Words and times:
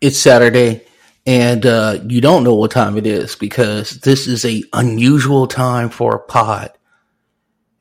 it's 0.00 0.18
Saturday 0.18 0.84
and 1.26 1.66
uh, 1.66 1.98
you 2.06 2.20
don't 2.20 2.44
know 2.44 2.54
what 2.54 2.70
time 2.70 2.96
it 2.96 3.06
is 3.06 3.36
because 3.36 4.00
this 4.00 4.26
is 4.26 4.44
a 4.44 4.62
unusual 4.72 5.46
time 5.46 5.90
for 5.90 6.14
a 6.14 6.20
pod. 6.20 6.72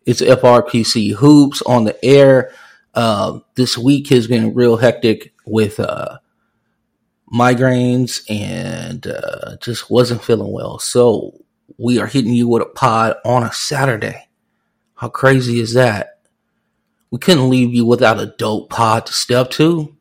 It's 0.05 0.21
FRPC 0.21 1.13
hoops 1.13 1.61
on 1.61 1.85
the 1.85 2.03
air. 2.03 2.51
Uh, 2.93 3.39
this 3.55 3.77
week 3.77 4.09
has 4.09 4.27
been 4.27 4.53
real 4.53 4.77
hectic 4.77 5.33
with 5.45 5.79
uh, 5.79 6.17
migraines 7.33 8.23
and 8.29 9.05
uh, 9.07 9.57
just 9.61 9.89
wasn't 9.89 10.23
feeling 10.23 10.51
well. 10.51 10.79
So 10.79 11.45
we 11.77 11.99
are 11.99 12.07
hitting 12.07 12.33
you 12.33 12.47
with 12.47 12.63
a 12.63 12.65
pod 12.65 13.15
on 13.23 13.43
a 13.43 13.53
Saturday. 13.53 14.27
How 14.95 15.09
crazy 15.09 15.59
is 15.59 15.73
that? 15.73 16.19
We 17.11 17.19
couldn't 17.19 17.49
leave 17.49 17.73
you 17.73 17.85
without 17.85 18.19
a 18.19 18.33
dope 18.37 18.69
pod 18.69 19.05
to 19.05 19.13
step 19.13 19.51
to. 19.51 19.96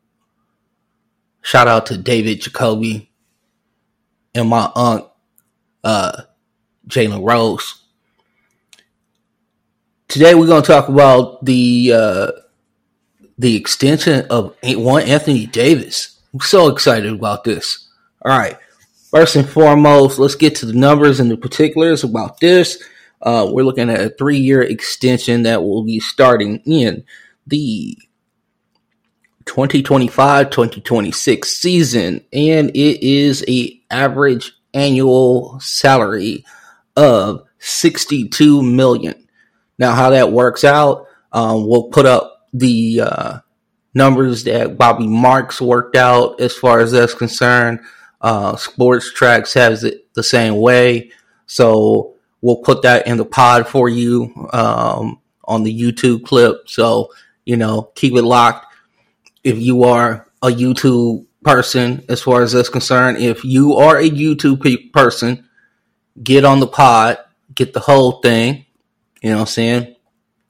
Shout 1.46 1.68
out 1.68 1.86
to 1.86 1.96
David 1.96 2.40
Jacoby 2.40 3.08
and 4.34 4.48
my 4.48 4.68
aunt, 4.74 5.04
uh, 5.84 6.22
Jalen 6.88 7.24
Rose. 7.24 7.84
Today 10.08 10.34
we're 10.34 10.48
going 10.48 10.64
to 10.64 10.66
talk 10.66 10.88
about 10.88 11.44
the 11.44 11.92
uh, 11.94 12.32
the 13.38 13.54
extension 13.54 14.26
of 14.28 14.56
one 14.64 15.04
Anthony 15.04 15.46
Davis. 15.46 16.20
I'm 16.34 16.40
so 16.40 16.66
excited 16.66 17.12
about 17.12 17.44
this. 17.44 17.90
All 18.22 18.36
right, 18.36 18.58
first 19.12 19.36
and 19.36 19.48
foremost, 19.48 20.18
let's 20.18 20.34
get 20.34 20.56
to 20.56 20.66
the 20.66 20.72
numbers 20.72 21.20
and 21.20 21.30
the 21.30 21.36
particulars 21.36 22.02
about 22.02 22.40
this. 22.40 22.82
Uh, 23.22 23.48
we're 23.48 23.62
looking 23.62 23.88
at 23.88 24.00
a 24.00 24.10
three 24.10 24.38
year 24.38 24.62
extension 24.62 25.44
that 25.44 25.62
will 25.62 25.84
be 25.84 26.00
starting 26.00 26.58
in 26.66 27.04
the 27.46 27.96
2025-2026 29.46 31.44
season 31.44 32.24
and 32.32 32.70
it 32.70 33.02
is 33.02 33.44
a 33.48 33.80
average 33.90 34.52
annual 34.74 35.58
salary 35.60 36.44
of 36.96 37.42
62 37.58 38.62
million. 38.62 39.26
Now 39.78 39.94
how 39.94 40.10
that 40.10 40.32
works 40.32 40.64
out, 40.64 41.06
um, 41.32 41.66
we'll 41.66 41.88
put 41.88 42.06
up 42.06 42.48
the 42.52 43.00
uh, 43.02 43.38
numbers 43.94 44.44
that 44.44 44.76
Bobby 44.76 45.06
Marks 45.06 45.60
worked 45.60 45.96
out 45.96 46.40
as 46.40 46.54
far 46.54 46.80
as 46.80 46.92
that's 46.92 47.14
concerned. 47.14 47.80
Uh, 48.20 48.56
Tracks 49.14 49.54
has 49.54 49.84
it 49.84 50.12
the 50.14 50.22
same 50.22 50.56
way. 50.56 51.10
So 51.46 52.14
we'll 52.40 52.56
put 52.56 52.82
that 52.82 53.06
in 53.06 53.16
the 53.16 53.24
pod 53.24 53.68
for 53.68 53.88
you 53.88 54.48
um, 54.52 55.20
on 55.44 55.62
the 55.62 55.80
YouTube 55.80 56.24
clip. 56.24 56.68
So, 56.68 57.12
you 57.44 57.56
know, 57.56 57.90
keep 57.94 58.14
it 58.14 58.22
locked 58.22 58.65
if 59.46 59.60
you 59.60 59.84
are 59.84 60.26
a 60.42 60.48
YouTube 60.48 61.24
person, 61.44 62.04
as 62.08 62.20
far 62.20 62.42
as 62.42 62.50
that's 62.50 62.68
concerned, 62.68 63.18
if 63.18 63.44
you 63.44 63.74
are 63.74 63.96
a 63.96 64.10
YouTube 64.10 64.60
pe- 64.60 64.88
person, 64.88 65.48
get 66.20 66.44
on 66.44 66.58
the 66.58 66.66
pod, 66.66 67.18
get 67.54 67.72
the 67.72 67.78
whole 67.78 68.20
thing. 68.20 68.66
You 69.22 69.30
know 69.30 69.36
what 69.36 69.42
I'm 69.42 69.46
saying? 69.46 69.96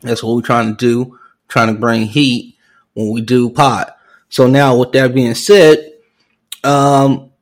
That's 0.01 0.23
what 0.23 0.35
we're 0.35 0.41
trying 0.41 0.75
to 0.75 0.77
do, 0.77 1.19
trying 1.47 1.75
to 1.75 1.79
bring 1.79 2.07
heat 2.07 2.57
when 2.95 3.13
we 3.13 3.21
do 3.21 3.51
pod. 3.51 3.93
So 4.31 4.47
now, 4.47 4.79
with 4.79 4.93
that 4.93 5.15
being 5.15 5.35
said, 5.35 5.93
um, 6.65 7.33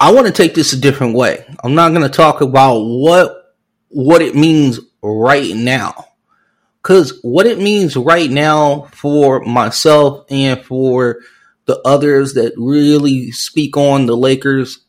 I 0.00 0.10
want 0.10 0.26
to 0.26 0.32
take 0.32 0.54
this 0.54 0.72
a 0.72 0.80
different 0.80 1.14
way. 1.14 1.44
I'm 1.62 1.74
not 1.74 1.90
going 1.90 2.02
to 2.02 2.08
talk 2.08 2.40
about 2.40 2.80
what 2.80 3.54
what 3.88 4.22
it 4.22 4.34
means 4.34 4.80
right 5.02 5.54
now 5.54 6.06
because 6.84 7.18
what 7.22 7.46
it 7.46 7.58
means 7.58 7.96
right 7.96 8.30
now 8.30 8.82
for 8.92 9.40
myself 9.40 10.26
and 10.28 10.62
for 10.62 11.20
the 11.64 11.80
others 11.82 12.34
that 12.34 12.52
really 12.58 13.30
speak 13.30 13.74
on 13.78 14.04
the 14.04 14.14
Lakers, 14.14 14.84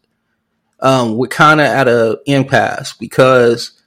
um, 0.81 1.16
we're 1.16 1.28
kind 1.28 1.62
of 1.62 1.68
at 1.68 1.88
a 1.88 2.20
impasse 2.25 2.92
because, 2.92 3.81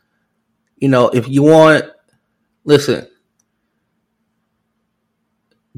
you 0.79 0.89
know, 0.89 1.11
if 1.11 1.29
you 1.29 1.43
want, 1.43 1.85
listen, 2.65 3.07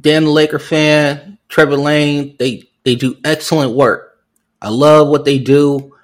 Dan 0.00 0.22
the 0.22 0.30
Laker 0.30 0.60
fan, 0.60 1.36
Trevor 1.48 1.76
Lane, 1.76 2.36
they 2.38 2.70
they 2.84 2.94
do 2.94 3.16
excellent 3.24 3.74
work. 3.74 4.18
I 4.62 4.68
love 4.68 5.08
what 5.08 5.24
they 5.24 5.40
do. 5.40 5.96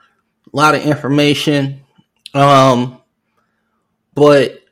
A 0.52 0.56
lot 0.56 0.74
of 0.74 0.82
information. 0.82 1.82
Um, 2.34 3.00
but 4.12 4.65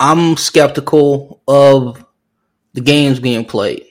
I'm 0.00 0.38
skeptical 0.38 1.42
of 1.46 2.02
the 2.72 2.80
games 2.80 3.20
being 3.20 3.44
played. 3.44 3.84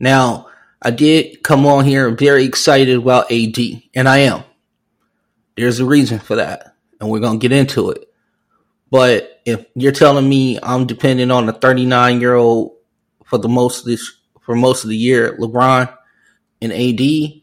Now, 0.00 0.48
I 0.80 0.90
did 0.90 1.42
come 1.42 1.66
on 1.66 1.84
here 1.84 2.10
very 2.10 2.44
excited 2.44 2.96
about 2.96 3.30
AD, 3.30 3.58
and 3.94 4.08
I 4.08 4.18
am. 4.18 4.44
There's 5.56 5.78
a 5.78 5.84
reason 5.84 6.18
for 6.20 6.36
that, 6.36 6.74
and 6.98 7.10
we're 7.10 7.20
going 7.20 7.38
to 7.38 7.48
get 7.48 7.56
into 7.56 7.90
it. 7.90 8.08
But 8.90 9.42
if 9.44 9.66
you're 9.74 9.92
telling 9.92 10.26
me 10.26 10.58
I'm 10.62 10.86
depending 10.86 11.30
on 11.30 11.48
a 11.48 11.52
39 11.52 12.20
year 12.20 12.34
old 12.34 12.76
for 13.24 13.38
the 13.38 13.48
most 13.48 13.80
of 13.80 13.84
this 13.84 14.10
for 14.40 14.56
most 14.56 14.84
of 14.84 14.90
the 14.90 14.96
year, 14.96 15.36
LeBron 15.38 15.94
and 16.62 16.72
AD, 16.72 17.42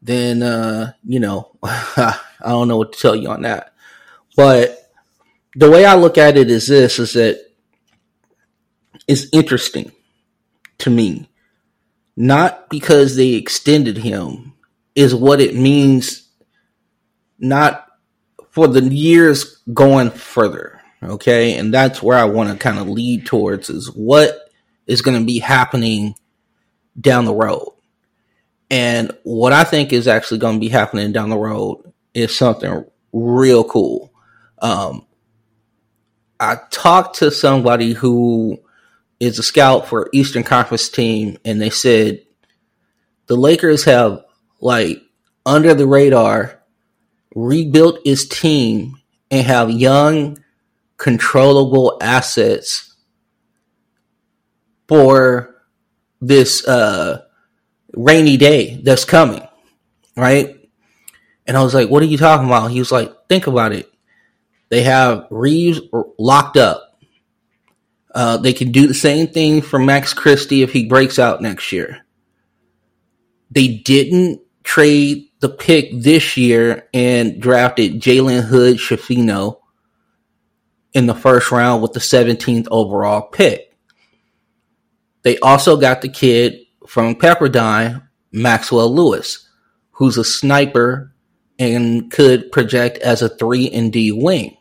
then 0.00 0.42
uh, 0.42 0.92
you 1.04 1.20
know 1.20 1.56
I 1.62 2.18
don't 2.42 2.68
know 2.68 2.78
what 2.78 2.94
to 2.94 2.98
tell 2.98 3.14
you 3.14 3.28
on 3.28 3.42
that. 3.42 3.74
But 4.34 4.90
the 5.54 5.70
way 5.70 5.84
I 5.84 5.94
look 5.94 6.16
at 6.16 6.38
it 6.38 6.50
is 6.50 6.66
this: 6.66 6.98
is 6.98 7.12
that 7.12 7.49
is 9.06 9.28
interesting 9.32 9.92
to 10.78 10.90
me. 10.90 11.28
Not 12.16 12.68
because 12.68 13.16
they 13.16 13.34
extended 13.34 13.96
him, 13.96 14.54
is 14.94 15.14
what 15.14 15.40
it 15.40 15.54
means 15.54 16.28
not 17.38 17.86
for 18.50 18.68
the 18.68 18.82
years 18.82 19.58
going 19.72 20.10
further. 20.10 20.80
Okay. 21.02 21.56
And 21.56 21.72
that's 21.72 22.02
where 22.02 22.18
I 22.18 22.24
want 22.24 22.50
to 22.50 22.56
kind 22.56 22.78
of 22.78 22.88
lead 22.88 23.26
towards 23.26 23.70
is 23.70 23.86
what 23.94 24.36
is 24.86 25.02
going 25.02 25.18
to 25.18 25.24
be 25.24 25.38
happening 25.38 26.14
down 27.00 27.24
the 27.24 27.34
road. 27.34 27.72
And 28.70 29.12
what 29.22 29.52
I 29.52 29.64
think 29.64 29.92
is 29.92 30.06
actually 30.06 30.38
going 30.38 30.56
to 30.56 30.60
be 30.60 30.68
happening 30.68 31.12
down 31.12 31.30
the 31.30 31.38
road 31.38 31.92
is 32.12 32.36
something 32.36 32.84
real 33.12 33.64
cool. 33.64 34.12
Um, 34.60 35.06
I 36.38 36.58
talked 36.70 37.16
to 37.16 37.30
somebody 37.30 37.92
who 37.92 38.60
is 39.20 39.38
a 39.38 39.42
scout 39.42 39.86
for 39.86 40.08
Eastern 40.12 40.42
Conference 40.42 40.88
team, 40.88 41.36
and 41.44 41.60
they 41.60 41.70
said 41.70 42.22
the 43.26 43.36
Lakers 43.36 43.84
have 43.84 44.24
like 44.60 44.98
under 45.46 45.74
the 45.74 45.86
radar 45.86 46.62
rebuilt 47.34 48.00
its 48.04 48.26
team 48.26 48.96
and 49.30 49.46
have 49.46 49.70
young, 49.70 50.38
controllable 50.96 51.98
assets 52.00 52.94
for 54.88 55.54
this 56.20 56.66
uh, 56.66 57.22
rainy 57.94 58.36
day 58.36 58.80
that's 58.82 59.04
coming, 59.04 59.46
right? 60.16 60.56
And 61.46 61.56
I 61.56 61.62
was 61.62 61.74
like, 61.74 61.88
"What 61.88 62.02
are 62.02 62.06
you 62.06 62.18
talking 62.18 62.46
about?" 62.46 62.70
He 62.70 62.78
was 62.78 62.92
like, 62.92 63.12
"Think 63.28 63.46
about 63.46 63.72
it. 63.72 63.90
They 64.68 64.82
have 64.82 65.26
Reaves 65.30 65.80
locked 66.18 66.56
up." 66.56 66.89
Uh, 68.14 68.36
they 68.36 68.52
can 68.52 68.72
do 68.72 68.86
the 68.86 68.94
same 68.94 69.28
thing 69.28 69.62
for 69.62 69.78
Max 69.78 70.12
Christie 70.12 70.62
if 70.62 70.72
he 70.72 70.86
breaks 70.86 71.18
out 71.18 71.42
next 71.42 71.70
year. 71.72 72.04
They 73.50 73.68
didn't 73.68 74.40
trade 74.62 75.28
the 75.40 75.48
pick 75.48 75.90
this 75.92 76.36
year 76.36 76.88
and 76.92 77.40
drafted 77.40 78.00
Jalen 78.00 78.42
Hood 78.42 78.76
Schifino 78.76 79.58
in 80.92 81.06
the 81.06 81.14
first 81.14 81.50
round 81.50 81.82
with 81.82 81.92
the 81.92 82.00
17th 82.00 82.66
overall 82.70 83.22
pick. 83.22 83.76
They 85.22 85.38
also 85.38 85.76
got 85.76 86.02
the 86.02 86.08
kid 86.08 86.60
from 86.86 87.14
Pepperdine, 87.14 88.06
Maxwell 88.32 88.94
Lewis, 88.94 89.48
who's 89.92 90.16
a 90.16 90.24
sniper 90.24 91.14
and 91.58 92.10
could 92.10 92.50
project 92.50 92.98
as 92.98 93.22
a 93.22 93.28
3 93.28 93.70
and 93.70 93.92
D 93.92 94.12
wing. 94.12 94.56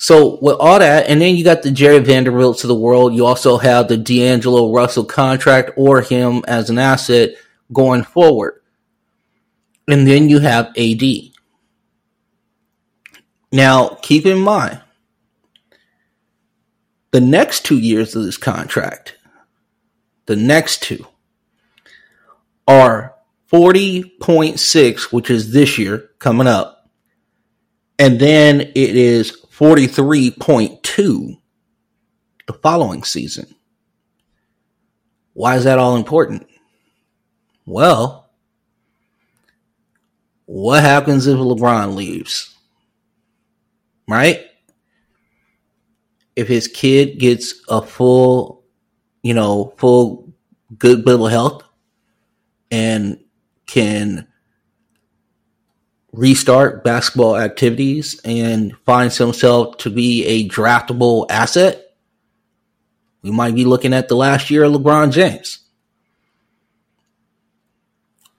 So 0.00 0.38
with 0.40 0.56
all 0.60 0.78
that, 0.78 1.08
and 1.08 1.20
then 1.20 1.36
you 1.36 1.42
got 1.42 1.62
the 1.62 1.72
Jarred 1.72 2.06
Vanderbilt 2.06 2.58
to 2.58 2.68
the 2.68 2.74
world. 2.74 3.14
You 3.14 3.26
also 3.26 3.58
have 3.58 3.88
the 3.88 3.96
D'Angelo 3.96 4.72
Russell 4.72 5.04
contract 5.04 5.72
or 5.76 6.02
him 6.02 6.44
as 6.46 6.70
an 6.70 6.78
asset 6.78 7.30
going 7.72 8.04
forward. 8.04 8.62
And 9.88 10.06
then 10.06 10.28
you 10.28 10.38
have 10.38 10.72
AD. 10.78 11.02
Now, 13.50 13.98
keep 14.00 14.24
in 14.24 14.38
mind, 14.38 14.80
the 17.10 17.20
next 17.20 17.64
two 17.64 17.78
years 17.78 18.14
of 18.14 18.24
this 18.24 18.36
contract, 18.36 19.16
the 20.26 20.36
next 20.36 20.82
two, 20.82 21.06
are 22.68 23.14
40.6, 23.50 25.12
which 25.12 25.30
is 25.30 25.52
this 25.52 25.76
year 25.76 26.10
coming 26.20 26.46
up. 26.46 26.88
And 27.98 28.20
then 28.20 28.60
it 28.60 28.76
is 28.76 29.44
43.2 29.58 31.40
the 32.46 32.52
following 32.52 33.02
season. 33.02 33.52
Why 35.32 35.56
is 35.56 35.64
that 35.64 35.80
all 35.80 35.96
important? 35.96 36.46
Well, 37.66 38.30
what 40.46 40.84
happens 40.84 41.26
if 41.26 41.36
LeBron 41.36 41.96
leaves? 41.96 42.54
Right? 44.06 44.44
If 46.36 46.46
his 46.46 46.68
kid 46.68 47.18
gets 47.18 47.54
a 47.68 47.82
full, 47.82 48.62
you 49.24 49.34
know, 49.34 49.74
full 49.76 50.32
good 50.78 51.04
bill 51.04 51.26
of 51.26 51.32
health 51.32 51.64
and 52.70 53.18
can 53.66 54.27
restart 56.12 56.84
basketball 56.84 57.36
activities 57.36 58.20
and 58.24 58.76
finds 58.86 59.16
himself 59.18 59.78
to 59.78 59.90
be 59.90 60.24
a 60.24 60.48
draftable 60.48 61.26
asset, 61.30 61.94
we 63.22 63.30
might 63.30 63.54
be 63.54 63.64
looking 63.64 63.92
at 63.92 64.08
the 64.08 64.16
last 64.16 64.50
year 64.50 64.64
of 64.64 64.72
LeBron 64.72 65.12
James. 65.12 65.58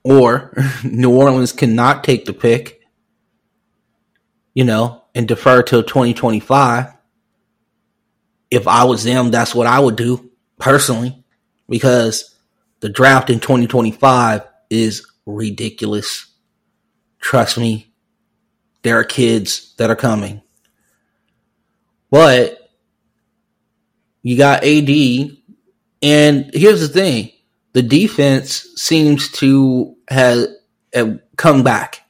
Or 0.02 0.52
New 0.84 1.14
Orleans 1.14 1.52
cannot 1.52 2.04
take 2.04 2.24
the 2.24 2.32
pick, 2.32 2.80
you 4.54 4.64
know, 4.64 5.04
and 5.14 5.28
defer 5.28 5.62
till 5.62 5.82
2025. 5.82 6.92
If 8.50 8.66
I 8.66 8.84
was 8.84 9.04
them, 9.04 9.30
that's 9.30 9.54
what 9.54 9.66
I 9.66 9.78
would 9.78 9.96
do 9.96 10.30
personally, 10.58 11.22
because 11.68 12.34
the 12.80 12.88
draft 12.88 13.30
in 13.30 13.38
2025 13.38 14.42
is 14.70 15.06
ridiculous. 15.26 16.26
Trust 17.20 17.58
me, 17.58 17.92
there 18.82 18.98
are 18.98 19.04
kids 19.04 19.74
that 19.76 19.90
are 19.90 19.96
coming. 19.96 20.42
But 22.10 22.70
you 24.22 24.36
got 24.36 24.64
AD, 24.64 24.90
and 26.02 26.50
here's 26.52 26.80
the 26.80 26.88
thing 26.88 27.30
the 27.72 27.82
defense 27.82 28.66
seems 28.74 29.30
to 29.32 29.94
have, 30.08 30.46
have 30.92 31.20
come 31.36 31.62
back. 31.62 32.02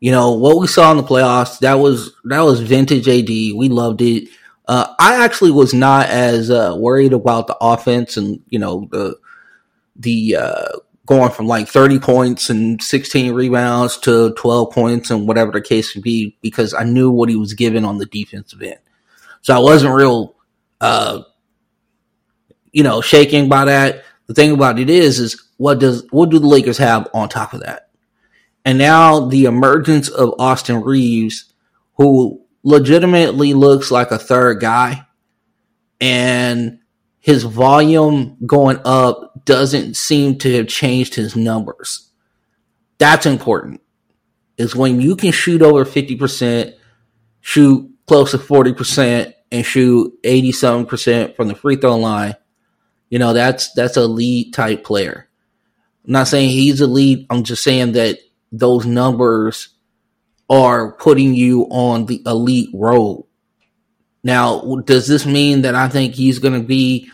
You 0.00 0.10
know 0.10 0.32
what 0.32 0.58
we 0.58 0.66
saw 0.66 0.90
in 0.90 0.96
the 0.96 1.04
playoffs. 1.04 1.60
That 1.60 1.74
was 1.74 2.12
that 2.24 2.40
was 2.40 2.60
vintage 2.60 3.06
AD. 3.06 3.28
We 3.28 3.68
loved 3.68 4.02
it. 4.02 4.28
Uh, 4.66 4.92
I 4.98 5.24
actually 5.24 5.52
was 5.52 5.72
not 5.72 6.08
as 6.08 6.50
uh, 6.50 6.74
worried 6.76 7.12
about 7.12 7.46
the 7.46 7.56
offense 7.60 8.16
and 8.16 8.42
you 8.48 8.58
know 8.58 8.88
the 8.90 9.16
the 9.94 10.36
uh, 10.36 10.78
going 11.06 11.30
from 11.30 11.46
like 11.46 11.68
30 11.68 11.98
points 11.98 12.48
and 12.48 12.80
16 12.80 13.32
rebounds 13.32 13.96
to 13.98 14.32
12 14.34 14.70
points 14.70 15.10
and 15.10 15.26
whatever 15.26 15.52
the 15.52 15.60
case 15.60 15.94
would 15.94 16.04
be 16.04 16.36
because 16.40 16.74
I 16.74 16.84
knew 16.84 17.10
what 17.10 17.28
he 17.28 17.36
was 17.36 17.54
given 17.54 17.84
on 17.84 17.98
the 17.98 18.06
defensive 18.06 18.62
end. 18.62 18.78
So 19.40 19.54
I 19.54 19.58
wasn't 19.58 19.94
real, 19.94 20.36
uh, 20.80 21.22
you 22.70 22.84
know, 22.84 23.00
shaking 23.00 23.48
by 23.48 23.64
that. 23.64 24.04
The 24.28 24.34
thing 24.34 24.52
about 24.52 24.78
it 24.78 24.88
is, 24.88 25.18
is 25.18 25.48
what 25.56 25.80
does 25.80 26.06
what 26.10 26.30
do 26.30 26.38
the 26.38 26.46
Lakers 26.46 26.78
have 26.78 27.08
on 27.12 27.28
top 27.28 27.52
of 27.52 27.60
that? 27.60 27.90
And 28.64 28.78
now 28.78 29.26
the 29.26 29.46
emergence 29.46 30.08
of 30.08 30.34
Austin 30.38 30.82
Reaves, 30.82 31.52
who 31.96 32.40
legitimately 32.62 33.54
looks 33.54 33.90
like 33.90 34.12
a 34.12 34.18
third 34.18 34.60
guy, 34.60 35.04
and 36.00 36.78
his 37.18 37.42
volume 37.42 38.36
going 38.46 38.78
up 38.84 39.31
doesn't 39.44 39.96
seem 39.96 40.38
to 40.38 40.54
have 40.56 40.68
changed 40.68 41.14
his 41.14 41.36
numbers. 41.36 42.10
That's 42.98 43.26
important. 43.26 43.80
Is 44.56 44.76
when 44.76 45.00
you 45.00 45.16
can 45.16 45.32
shoot 45.32 45.62
over 45.62 45.84
50%, 45.84 46.74
shoot 47.40 47.90
close 48.06 48.30
to 48.32 48.38
40%, 48.38 49.32
and 49.50 49.66
shoot 49.66 50.12
87% 50.22 51.36
from 51.36 51.48
the 51.48 51.54
free 51.54 51.76
throw 51.76 51.96
line 51.96 52.36
you 53.12 53.18
know, 53.18 53.34
that's 53.34 53.74
that's 53.74 53.98
a 53.98 54.06
lead 54.06 54.54
type 54.54 54.84
player. 54.84 55.28
I'm 56.06 56.12
not 56.12 56.28
saying 56.28 56.48
he's 56.48 56.80
a 56.80 56.86
lead. 56.86 57.26
I'm 57.28 57.44
just 57.44 57.62
saying 57.62 57.92
that 57.92 58.18
those 58.50 58.86
numbers 58.86 59.68
are 60.48 60.92
putting 60.92 61.34
you 61.34 61.64
on 61.64 62.06
the 62.06 62.22
elite 62.24 62.70
road. 62.72 63.26
Now, 64.24 64.62
does 64.86 65.06
this 65.06 65.26
mean 65.26 65.60
that 65.60 65.74
I 65.74 65.90
think 65.90 66.14
he's 66.14 66.38
going 66.38 66.58
to 66.58 66.66
be, 66.66 67.10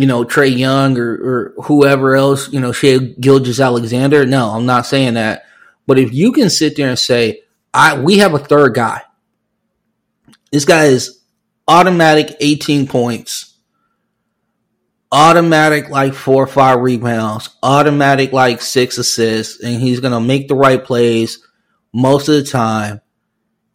you 0.00 0.06
know, 0.06 0.24
Trae 0.24 0.56
Young 0.56 0.98
or, 0.98 1.12
or 1.12 1.54
whoever 1.64 2.14
else, 2.16 2.52
you 2.52 2.60
know, 2.60 2.72
Shai 2.72 2.98
Gilgeous-Alexander? 2.98 4.26
No, 4.26 4.50
I'm 4.50 4.66
not 4.66 4.86
saying 4.86 5.14
that. 5.14 5.44
But 5.86 5.98
if 5.98 6.12
you 6.12 6.32
can 6.32 6.50
sit 6.50 6.76
there 6.76 6.88
and 6.88 6.98
say, 6.98 7.42
I 7.74 8.00
we 8.00 8.18
have 8.18 8.34
a 8.34 8.38
third 8.38 8.74
guy. 8.74 9.02
This 10.50 10.64
guy 10.64 10.84
is 10.84 11.20
automatic 11.68 12.36
18 12.40 12.88
points 12.88 13.50
automatic 15.12 15.88
like 15.88 16.14
four 16.14 16.42
or 16.42 16.46
five 16.46 16.80
rebounds, 16.80 17.50
automatic 17.62 18.32
like 18.32 18.62
six 18.62 18.98
assists, 18.98 19.62
and 19.62 19.80
he's 19.80 20.00
gonna 20.00 20.20
make 20.20 20.48
the 20.48 20.54
right 20.54 20.82
plays 20.82 21.46
most 21.92 22.28
of 22.28 22.34
the 22.34 22.44
time. 22.44 23.00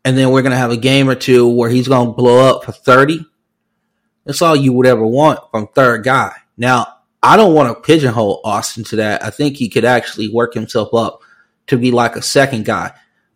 And 0.04 0.18
then 0.18 0.32
we're 0.32 0.44
gonna 0.44 0.56
have 0.56 0.72
a 0.72 0.78
game 0.78 1.10
or 1.10 1.16
two 1.16 1.48
where 1.48 1.70
he's 1.70 1.88
gonna 1.88 2.12
blow 2.12 2.50
up 2.50 2.64
for 2.64 2.72
30. 2.72 3.26
That's 4.26 4.42
all 4.42 4.56
you 4.56 4.74
would 4.74 4.88
ever 4.88 5.06
want 5.06 5.40
from 5.52 5.68
third 5.68 6.04
guy. 6.04 6.34
Now, 6.58 6.88
I 7.22 7.38
don't 7.38 7.54
want 7.54 7.76
to 7.76 7.82
pigeonhole 7.82 8.42
Austin 8.44 8.84
to 8.86 8.98
that. 8.98 9.24
I 9.24 9.30
think 9.30 9.58
he 9.58 9.70
could 9.70 9.86
actually 9.86 10.30
work 10.30 10.54
himself 10.54 10.94
up 10.94 11.22
to 11.68 11.78
be 11.78 11.92
like 11.92 12.16
a 12.16 12.22
second 12.22 12.66
guy. 12.66 12.92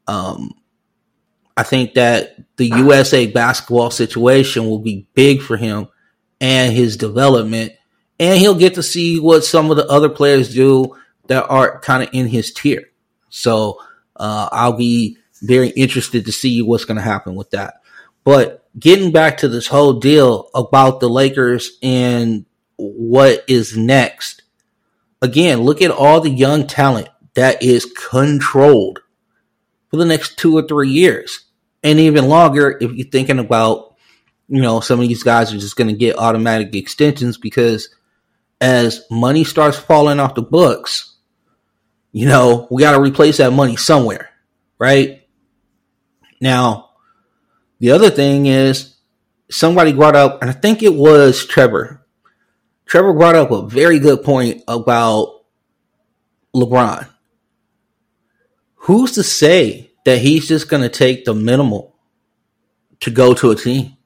Um, 0.07 0.51
I 1.56 1.63
think 1.63 1.95
that 1.95 2.38
the 2.57 2.68
USA 2.68 3.27
basketball 3.27 3.91
situation 3.91 4.65
will 4.65 4.80
be 4.80 5.07
big 5.13 5.41
for 5.41 5.57
him 5.57 5.88
and 6.39 6.74
his 6.74 6.97
development 6.97 7.74
and 8.19 8.38
he'll 8.38 8.56
get 8.56 8.75
to 8.75 8.83
see 8.83 9.19
what 9.19 9.45
some 9.45 9.71
of 9.71 9.77
the 9.77 9.88
other 9.88 10.09
players 10.09 10.53
do 10.53 10.95
that 11.27 11.47
are 11.47 11.80
kind 11.80 12.03
of 12.03 12.09
in 12.12 12.27
his 12.27 12.53
tier. 12.53 12.86
So 13.30 13.80
uh, 14.15 14.50
I'll 14.51 14.74
be 14.74 15.18
very 15.41 15.69
interested 15.69 16.25
to 16.25 16.31
see 16.31 16.62
what's 16.62 16.86
going 16.86 16.97
to 16.97 17.01
happen 17.01 17.36
with 17.36 17.51
that. 17.51 17.78
But 18.29 18.63
getting 18.79 19.11
back 19.11 19.37
to 19.37 19.47
this 19.47 19.65
whole 19.65 19.93
deal 19.93 20.51
about 20.53 20.99
the 20.99 21.09
Lakers 21.09 21.79
and 21.81 22.45
what 22.75 23.43
is 23.47 23.75
next, 23.75 24.43
again, 25.19 25.61
look 25.61 25.81
at 25.81 25.89
all 25.89 26.21
the 26.21 26.29
young 26.29 26.67
talent 26.67 27.09
that 27.33 27.63
is 27.63 27.91
controlled 27.91 28.99
for 29.89 29.97
the 29.97 30.05
next 30.05 30.37
two 30.37 30.55
or 30.55 30.61
three 30.61 30.89
years, 30.89 31.43
and 31.81 31.97
even 31.97 32.29
longer 32.29 32.77
if 32.79 32.91
you're 32.91 33.07
thinking 33.07 33.39
about, 33.39 33.95
you 34.47 34.61
know, 34.61 34.79
some 34.79 34.99
of 34.99 35.07
these 35.07 35.23
guys 35.23 35.51
are 35.51 35.57
just 35.57 35.75
going 35.75 35.89
to 35.89 35.98
get 35.98 36.19
automatic 36.19 36.75
extensions 36.75 37.39
because 37.39 37.89
as 38.62 39.05
money 39.09 39.43
starts 39.43 39.79
falling 39.79 40.19
off 40.19 40.36
the 40.36 40.43
books, 40.43 41.15
you 42.12 42.27
know, 42.27 42.67
we 42.69 42.83
got 42.83 42.91
to 42.91 43.01
replace 43.01 43.38
that 43.38 43.53
money 43.53 43.75
somewhere, 43.75 44.29
right? 44.77 45.27
Now, 46.39 46.88
the 47.79 47.91
other 47.91 48.09
thing 48.09 48.45
is 48.45 48.95
somebody 49.50 49.93
brought 49.93 50.15
up, 50.15 50.41
and 50.41 50.50
I 50.50 50.53
think 50.53 50.83
it 50.83 50.93
was 50.93 51.45
Trevor. 51.45 52.05
Trevor 52.86 53.13
brought 53.13 53.36
up 53.36 53.51
a 53.51 53.67
very 53.67 54.00
good 54.00 54.24
point 54.24 54.63
about 54.67 55.43
LeBron. 56.55 57.07
Who's 58.75 59.12
to 59.13 59.24
say 59.24 59.91
that 60.05 60.19
he's 60.19 60.48
just 60.48 60.69
going 60.69 60.81
to 60.81 60.89
take 60.89 61.25
the 61.25 61.36
minimal 61.36 61.95
to 63.01 63.12
go 63.12 63.33
to 63.36 63.51
a 63.51 63.55
team? 63.55 63.98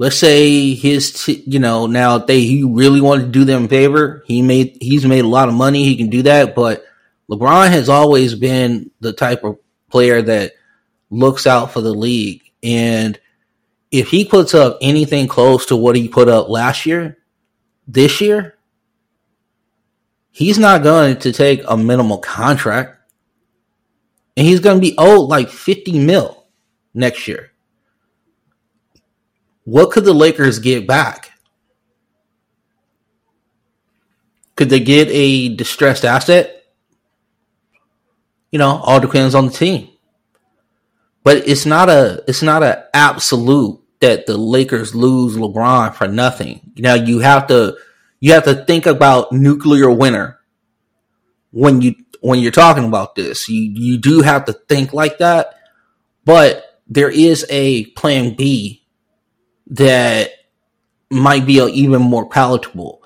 let's 0.00 0.16
say 0.16 0.72
his, 0.72 1.12
t- 1.12 1.44
you 1.46 1.58
know, 1.58 1.86
now 1.86 2.16
they 2.16 2.40
he 2.40 2.64
really 2.64 3.02
wanted 3.02 3.24
to 3.24 3.30
do 3.30 3.44
them 3.44 3.66
a 3.66 3.68
favor, 3.68 4.24
he 4.26 4.40
made 4.40 4.78
he's 4.80 5.04
made 5.04 5.24
a 5.24 5.28
lot 5.28 5.48
of 5.48 5.54
money. 5.54 5.84
He 5.84 5.96
can 5.96 6.08
do 6.08 6.22
that, 6.22 6.54
but 6.54 6.82
LeBron 7.30 7.68
has 7.68 7.90
always 7.90 8.34
been 8.34 8.90
the 9.00 9.12
type 9.12 9.44
of 9.44 9.58
player 9.90 10.22
that 10.22 10.52
looks 11.10 11.46
out 11.46 11.72
for 11.72 11.80
the 11.80 11.92
league, 11.92 12.42
and 12.62 13.18
if 13.90 14.08
he 14.08 14.24
puts 14.24 14.54
up 14.54 14.78
anything 14.80 15.26
close 15.26 15.66
to 15.66 15.76
what 15.76 15.96
he 15.96 16.08
put 16.08 16.28
up 16.28 16.48
last 16.48 16.86
year, 16.86 17.18
this 17.88 18.20
year, 18.20 18.56
he's 20.30 20.58
not 20.58 20.84
going 20.84 21.16
to 21.18 21.32
take 21.32 21.62
a 21.66 21.76
minimal 21.76 22.18
contract, 22.18 22.96
and 24.36 24.46
he's 24.46 24.60
going 24.60 24.76
to 24.76 24.80
be 24.80 24.94
owed 24.96 25.28
like 25.28 25.48
fifty 25.48 25.98
mil 25.98 26.46
next 26.94 27.26
year. 27.26 27.52
What 29.64 29.90
could 29.90 30.04
the 30.04 30.14
Lakers 30.14 30.58
get 30.58 30.86
back? 30.86 31.32
Could 34.56 34.68
they 34.68 34.80
get 34.80 35.08
a 35.10 35.54
distressed 35.54 36.04
asset? 36.04 36.64
You 38.50 38.58
know, 38.58 38.76
all 38.78 39.00
depends 39.00 39.34
on 39.34 39.46
the 39.46 39.52
team. 39.52 39.89
But 41.22 41.48
it's 41.48 41.66
not 41.66 41.88
a 41.88 42.22
it's 42.26 42.42
not 42.42 42.62
an 42.62 42.76
absolute 42.94 43.80
that 44.00 44.26
the 44.26 44.36
Lakers 44.36 44.94
lose 44.94 45.36
LeBron 45.36 45.94
for 45.94 46.08
nothing. 46.08 46.72
Now 46.76 46.94
you 46.94 47.18
have 47.18 47.46
to 47.48 47.76
you 48.20 48.32
have 48.32 48.44
to 48.44 48.64
think 48.64 48.86
about 48.86 49.32
nuclear 49.32 49.90
winter 49.90 50.40
when 51.50 51.82
you 51.82 51.94
when 52.20 52.40
you're 52.40 52.52
talking 52.52 52.84
about 52.84 53.14
this. 53.14 53.48
You 53.48 53.70
you 53.74 53.98
do 53.98 54.22
have 54.22 54.46
to 54.46 54.52
think 54.52 54.92
like 54.92 55.18
that, 55.18 55.54
but 56.24 56.80
there 56.88 57.10
is 57.10 57.46
a 57.50 57.86
plan 57.86 58.34
B 58.34 58.84
that 59.68 60.30
might 61.10 61.46
be 61.46 61.60
even 61.60 62.02
more 62.02 62.28
palatable. 62.28 63.02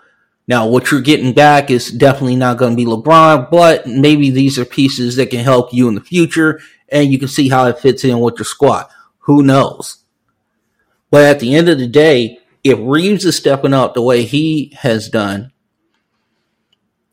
Now, 0.46 0.66
what 0.66 0.90
you're 0.90 1.00
getting 1.00 1.32
back 1.32 1.70
is 1.70 1.90
definitely 1.90 2.36
not 2.36 2.58
going 2.58 2.72
to 2.72 2.76
be 2.76 2.84
LeBron, 2.84 3.50
but 3.50 3.86
maybe 3.86 4.28
these 4.30 4.58
are 4.58 4.66
pieces 4.66 5.16
that 5.16 5.30
can 5.30 5.40
help 5.40 5.72
you 5.72 5.88
in 5.88 5.94
the 5.94 6.02
future, 6.02 6.60
and 6.94 7.12
you 7.12 7.18
can 7.18 7.28
see 7.28 7.50
how 7.50 7.66
it 7.66 7.78
fits 7.78 8.04
in 8.04 8.18
with 8.20 8.38
your 8.38 8.46
squad. 8.46 8.86
Who 9.20 9.42
knows? 9.42 10.04
But 11.10 11.24
at 11.24 11.40
the 11.40 11.54
end 11.54 11.68
of 11.68 11.78
the 11.78 11.86
day, 11.86 12.38
if 12.62 12.78
Reaves 12.80 13.26
is 13.26 13.36
stepping 13.36 13.74
up 13.74 13.92
the 13.92 14.00
way 14.00 14.24
he 14.24 14.72
has 14.80 15.10
done, 15.10 15.52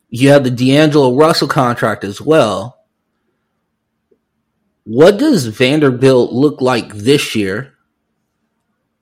you 0.10 0.30
have 0.30 0.46
the 0.46 0.52
D'Angelo 0.52 1.16
Russell 1.16 1.50
contract 1.50 2.06
as 2.06 2.22
well. 2.22 2.78
What 4.86 5.18
does 5.18 5.48
Vanderbilt 5.48 6.32
look 6.32 6.62
like 6.62 6.94
this 6.94 7.36
year? 7.36 7.74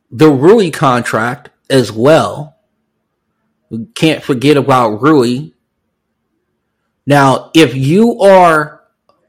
The 0.09 0.31
Rui 0.31 0.71
contract 0.71 1.51
as 1.69 1.91
well 1.91 2.59
we 3.69 3.85
can't 3.93 4.23
forget 4.23 4.57
about 4.57 5.01
Rui. 5.01 5.51
Now, 7.05 7.51
if 7.53 7.75
you 7.75 8.19
are 8.19 8.81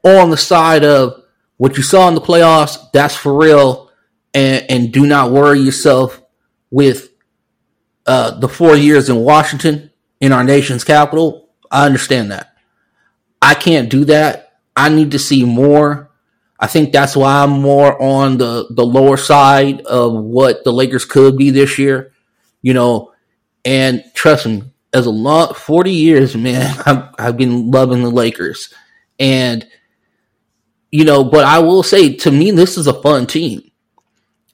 on 0.03 0.29
the 0.29 0.37
side 0.37 0.83
of 0.83 1.20
what 1.61 1.77
you 1.77 1.83
saw 1.83 2.07
in 2.07 2.15
the 2.15 2.21
playoffs, 2.21 2.91
that's 2.91 3.15
for 3.15 3.37
real, 3.37 3.91
and, 4.33 4.65
and 4.67 4.91
do 4.91 5.05
not 5.05 5.29
worry 5.29 5.59
yourself 5.59 6.19
with 6.71 7.09
uh, 8.07 8.31
the 8.39 8.49
four 8.49 8.75
years 8.75 9.09
in 9.09 9.17
Washington 9.17 9.91
in 10.19 10.31
our 10.31 10.43
nation's 10.43 10.83
capital. 10.83 11.51
I 11.69 11.85
understand 11.85 12.31
that. 12.31 12.55
I 13.43 13.53
can't 13.53 13.91
do 13.91 14.05
that. 14.05 14.57
I 14.75 14.89
need 14.89 15.11
to 15.11 15.19
see 15.19 15.45
more. 15.45 16.09
I 16.59 16.65
think 16.65 16.93
that's 16.93 17.15
why 17.15 17.43
I'm 17.43 17.51
more 17.51 18.01
on 18.01 18.37
the, 18.37 18.65
the 18.71 18.83
lower 18.83 19.15
side 19.15 19.81
of 19.81 20.13
what 20.13 20.63
the 20.63 20.73
Lakers 20.73 21.05
could 21.05 21.37
be 21.37 21.51
this 21.51 21.77
year. 21.77 22.11
You 22.63 22.73
know, 22.73 23.13
and 23.63 24.03
trust 24.15 24.47
me, 24.47 24.63
as 24.95 25.05
a 25.05 25.11
long 25.11 25.53
40 25.53 25.91
years, 25.91 26.35
man, 26.35 26.75
I've, 26.87 27.03
I've 27.19 27.37
been 27.37 27.69
loving 27.69 28.01
the 28.01 28.09
Lakers. 28.09 28.73
And, 29.19 29.67
you 30.91 31.05
know, 31.05 31.23
but 31.23 31.45
I 31.45 31.59
will 31.59 31.83
say 31.83 32.15
to 32.17 32.31
me, 32.31 32.51
this 32.51 32.77
is 32.77 32.87
a 32.87 33.01
fun 33.01 33.25
team. 33.25 33.71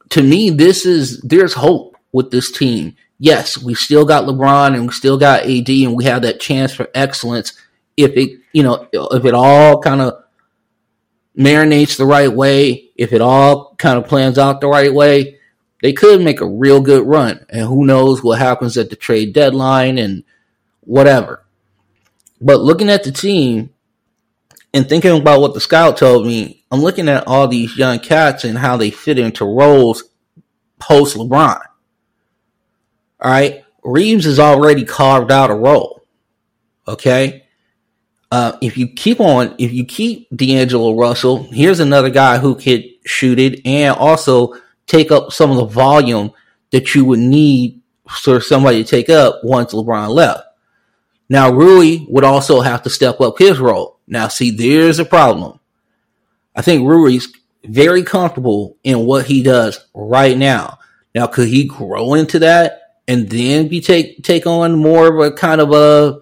To 0.10 0.24
me, 0.24 0.52
this 0.52 0.86
is, 0.86 1.20
there's 1.22 1.54
hope 1.54 1.98
with 2.12 2.32
this 2.32 2.52
team. 2.52 2.96
Yes, 3.20 3.58
we 3.58 3.74
still 3.74 4.06
got 4.06 4.26
LeBron 4.26 4.76
and 4.76 4.84
we 4.84 4.94
still 4.94 5.18
got 5.18 5.44
AD 5.44 5.70
and 5.70 5.96
we 5.96 6.06
have 6.06 6.22
that 6.22 6.40
chance 6.40 6.74
for 6.74 6.88
excellence 6.94 7.60
if 7.98 8.16
it, 8.16 8.40
you 8.54 8.62
know, 8.62 8.88
if 8.94 9.26
it 9.26 9.34
all 9.34 9.82
kind 9.82 10.02
of 10.02 10.24
marinates 11.38 11.98
the 11.98 12.06
right 12.06 12.32
way, 12.32 12.92
if 12.96 13.12
it 13.12 13.22
all 13.22 13.76
kind 13.76 13.98
of 13.98 14.08
plans 14.08 14.38
out 14.38 14.62
the 14.62 14.68
right 14.68 14.94
way, 14.94 15.40
they 15.82 15.94
could 15.94 16.22
make 16.22 16.42
a 16.42 16.48
real 16.48 16.80
good 16.80 17.06
run. 17.06 17.46
And 17.50 17.68
who 17.68 17.86
knows 17.86 18.24
what 18.24 18.40
happens 18.40 18.78
at 18.78 18.92
the 18.92 18.96
trade 18.96 19.34
deadline 19.34 19.98
and 19.98 20.24
whatever. 20.82 21.44
But 22.40 22.62
looking 22.62 22.90
at 22.90 23.04
the 23.04 23.12
team 23.12 23.72
and 24.74 24.88
thinking 24.88 25.18
about 25.18 25.42
what 25.42 25.54
the 25.54 25.62
scout 25.62 25.98
told 25.98 26.26
me, 26.26 26.64
I'm 26.72 26.82
looking 26.82 27.10
at 27.10 27.28
all 27.28 27.48
these 27.48 27.78
young 27.78 28.00
cats 28.00 28.44
and 28.44 28.58
how 28.58 28.78
they 28.78 28.92
fit 28.92 29.18
into 29.18 29.46
roles 29.46 30.04
post 30.80 31.16
LeBron. 31.16 31.62
All 33.20 33.32
right. 33.32 33.64
Reaves 33.84 34.26
has 34.26 34.40
already 34.40 34.86
carved 34.86 35.32
out 35.32 35.50
a 35.50 35.56
role. 35.56 36.06
Okay. 36.88 37.46
Uh, 38.30 38.58
if 38.62 38.78
you 38.78 38.88
keep 38.88 39.22
on, 39.22 39.56
if 39.58 39.72
you 39.72 39.86
keep 39.86 40.28
D'Angelo 40.36 40.96
Russell, 40.96 41.44
here's 41.44 41.80
another 41.80 42.10
guy 42.10 42.38
who 42.38 42.56
could 42.56 42.84
shoot 43.06 43.40
it 43.40 43.66
and 43.66 43.96
also 43.96 44.54
take 44.86 45.12
up 45.12 45.32
some 45.32 45.50
of 45.50 45.58
the 45.58 45.66
volume 45.66 46.32
that 46.72 46.94
you 46.94 47.06
would 47.06 47.20
need 47.20 47.82
for 48.10 48.42
somebody 48.42 48.84
to 48.84 48.90
take 48.90 49.10
up 49.10 49.40
once 49.44 49.74
LeBron 49.74 50.10
left. 50.10 50.44
Now, 51.30 51.52
Rui 51.52 52.06
would 52.08 52.24
also 52.24 52.62
have 52.62 52.84
to 52.84 52.90
step 52.90 53.20
up 53.20 53.38
his 53.38 53.60
role. 53.60 54.00
Now, 54.08 54.28
see, 54.30 54.52
there's 54.52 55.00
a 55.00 55.06
problem. 55.06 55.60
I 56.56 56.62
think 56.62 56.88
Rui's 56.88 57.32
very 57.66 58.04
comfortable 58.04 58.78
in 58.84 59.06
what 59.06 59.26
he 59.26 59.44
does 59.44 59.86
right 59.94 60.38
now. 60.38 60.80
Now, 61.14 61.28
could 61.28 61.48
he 61.48 61.66
grow 61.66 62.14
into 62.14 62.40
that 62.40 63.02
and 63.08 63.30
then 63.30 63.68
be 63.68 63.82
take 63.82 64.24
take 64.24 64.46
on 64.46 64.76
more 64.80 65.08
of 65.08 65.20
a 65.20 65.36
kind 65.36 65.62
of 65.62 65.72
a 65.72 66.20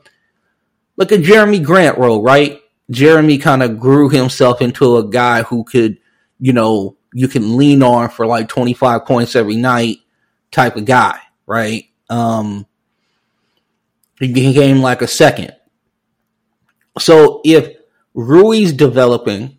like 0.98 1.12
a 1.12 1.18
Jerami 1.18 1.64
Grant 1.64 1.98
role, 1.98 2.22
right? 2.22 2.62
Jerami 2.92 3.42
kind 3.42 3.64
of 3.64 3.80
grew 3.80 4.10
himself 4.10 4.62
into 4.62 4.98
a 4.98 5.08
guy 5.08 5.44
who 5.44 5.64
could, 5.64 5.98
you 6.40 6.54
know, 6.54 6.98
you 7.14 7.28
can 7.28 7.58
lean 7.58 7.82
on 7.82 8.10
for 8.10 8.26
like 8.26 8.48
25 8.48 9.06
points 9.06 9.36
every 9.36 9.56
night 9.56 9.98
type 10.52 10.76
of 10.76 10.86
guy, 10.86 11.20
right? 11.46 11.86
Um, 12.10 12.68
he 14.20 14.32
became 14.32 14.82
like 14.82 15.02
a 15.02 15.08
second. 15.08 15.54
So 17.00 17.42
if 17.44 17.76
Rui's 18.14 18.72
developing, 18.72 19.58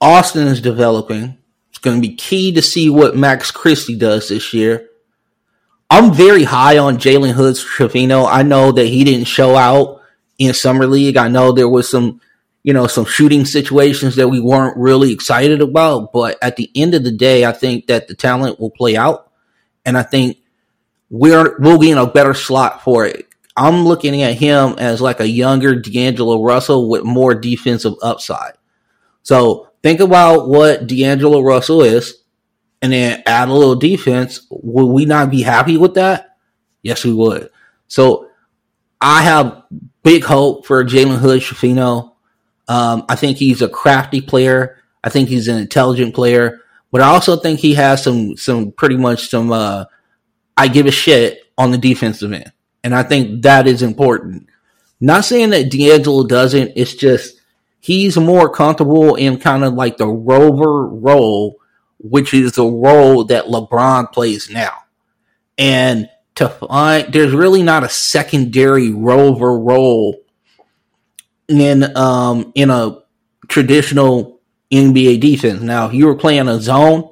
Austin 0.00 0.48
is 0.48 0.60
developing, 0.60 1.38
it's 1.70 1.78
going 1.78 2.00
to 2.00 2.08
be 2.08 2.14
key 2.14 2.52
to 2.52 2.62
see 2.62 2.90
what 2.90 3.16
Max 3.16 3.50
Christie 3.50 3.96
does 3.96 4.28
this 4.28 4.52
year. 4.52 4.88
I'm 5.90 6.12
very 6.12 6.44
high 6.44 6.78
on 6.78 6.98
Jalen 6.98 7.32
Hoods 7.32 7.64
Schifino. 7.64 8.28
I 8.30 8.42
know 8.42 8.72
that 8.72 8.86
he 8.86 9.04
didn't 9.04 9.26
show 9.26 9.56
out 9.56 10.02
in 10.38 10.52
summer 10.52 10.86
league. 10.86 11.16
I 11.16 11.28
know 11.28 11.52
there 11.52 11.68
was 11.68 11.88
some 11.88 12.20
you 12.68 12.74
know, 12.74 12.86
some 12.86 13.06
shooting 13.06 13.46
situations 13.46 14.16
that 14.16 14.28
we 14.28 14.40
weren't 14.40 14.76
really 14.76 15.10
excited 15.10 15.62
about. 15.62 16.12
But 16.12 16.36
at 16.42 16.56
the 16.56 16.70
end 16.74 16.92
of 16.94 17.02
the 17.02 17.10
day, 17.10 17.46
I 17.46 17.52
think 17.52 17.86
that 17.86 18.08
the 18.08 18.14
talent 18.14 18.60
will 18.60 18.70
play 18.70 18.94
out. 18.94 19.32
And 19.86 19.96
I 19.96 20.02
think 20.02 20.36
we're, 21.10 21.56
we'll 21.58 21.78
be 21.78 21.90
in 21.90 21.98
a 21.98 22.06
better 22.06 22.34
slot 22.34 22.82
for 22.82 23.06
it. 23.06 23.26
I'm 23.56 23.84
looking 23.84 24.22
at 24.22 24.34
him 24.34 24.76
as 24.78 25.00
like 25.00 25.20
a 25.20 25.28
younger 25.28 25.74
D'Angelo 25.74 26.42
Russell 26.42 26.88
with 26.88 27.02
more 27.02 27.34
defensive 27.34 27.94
upside. 28.02 28.54
So 29.22 29.68
think 29.82 30.00
about 30.00 30.48
what 30.48 30.86
D'Angelo 30.86 31.40
Russell 31.40 31.82
is 31.82 32.22
and 32.80 32.92
then 32.92 33.22
add 33.26 33.48
a 33.48 33.52
little 33.52 33.74
defense. 33.74 34.46
Would 34.50 34.86
we 34.86 35.04
not 35.04 35.30
be 35.30 35.42
happy 35.42 35.76
with 35.76 35.94
that? 35.94 36.36
Yes, 36.82 37.04
we 37.04 37.12
would. 37.12 37.50
So 37.88 38.28
I 39.00 39.22
have 39.22 39.64
big 40.02 40.24
hope 40.24 40.66
for 40.66 40.84
Jalen 40.84 41.18
Hood 41.18 41.40
Schifino. 41.40 42.12
Um, 42.68 43.04
I 43.08 43.16
think 43.16 43.38
he's 43.38 43.62
a 43.62 43.68
crafty 43.68 44.20
player. 44.20 44.76
I 45.02 45.10
think 45.10 45.28
he's 45.28 45.48
an 45.48 45.58
intelligent 45.58 46.14
player, 46.14 46.60
but 46.90 47.00
I 47.00 47.08
also 47.08 47.36
think 47.36 47.60
he 47.60 47.74
has 47.74 48.02
some 48.02 48.36
some 48.36 48.72
pretty 48.72 48.96
much 48.96 49.28
some 49.28 49.50
uh, 49.50 49.84
I 50.58 50.68
give 50.68 50.86
a 50.86 50.90
shit 50.90 51.40
on 51.56 51.70
the 51.70 51.78
defensive 51.78 52.32
end, 52.32 52.52
and 52.82 52.94
I 52.94 53.04
think 53.04 53.42
that 53.42 53.66
is 53.66 53.82
important. 53.82 54.48
Not 55.00 55.24
saying 55.24 55.50
that 55.50 55.70
D'Angelo 55.70 56.26
doesn't. 56.26 56.72
It's 56.74 56.94
just 56.94 57.40
he's 57.80 58.16
more 58.16 58.48
comfortable 58.48 59.14
in 59.14 59.38
kind 59.38 59.64
of 59.64 59.74
like 59.74 59.96
the 59.96 60.08
rover 60.08 60.86
role, 60.86 61.56
which 61.98 62.34
is 62.34 62.52
the 62.52 62.66
role 62.66 63.24
that 63.24 63.46
LeBron 63.46 64.12
plays 64.12 64.50
now, 64.50 64.72
and 65.56 66.08
to 66.34 66.48
find 66.48 67.12
there's 67.12 67.32
really 67.32 67.62
not 67.62 67.84
a 67.84 67.88
secondary 67.88 68.90
rover 68.90 69.58
role 69.58 70.16
in 71.48 71.96
um 71.96 72.52
in 72.54 72.70
a 72.70 72.98
traditional 73.48 74.40
NBA 74.72 75.20
defense. 75.20 75.62
Now, 75.62 75.86
if 75.86 75.94
you 75.94 76.06
were 76.06 76.14
playing 76.14 76.48
a 76.48 76.60
zone, 76.60 77.10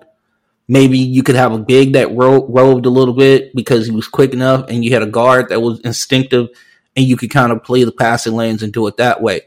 maybe 0.69 0.99
you 0.99 1.23
could 1.23 1.37
have 1.37 1.53
a 1.53 1.59
big 1.59 1.93
that 1.93 2.15
ro- 2.15 2.47
roved 2.47 2.87
a 2.87 2.91
little 2.91 3.15
bit 3.15 3.55
because 3.55 3.87
he 3.87 3.93
was 3.93 4.09
quick 4.09 4.33
enough, 4.33 4.69
and 4.69 4.85
you 4.85 4.93
had 4.93 5.03
a 5.03 5.07
guard 5.07 5.49
that 5.49 5.61
was 5.61 5.81
instinctive, 5.81 6.49
and 6.97 7.07
you 7.07 7.17
could 7.17 7.31
kind 7.31 7.53
of 7.53 7.63
play 7.63 7.85
the 7.85 7.93
passing 7.93 8.35
lanes 8.35 8.63
and 8.63 8.73
do 8.73 8.87
it 8.87 8.97
that 8.97 9.23
way. 9.23 9.43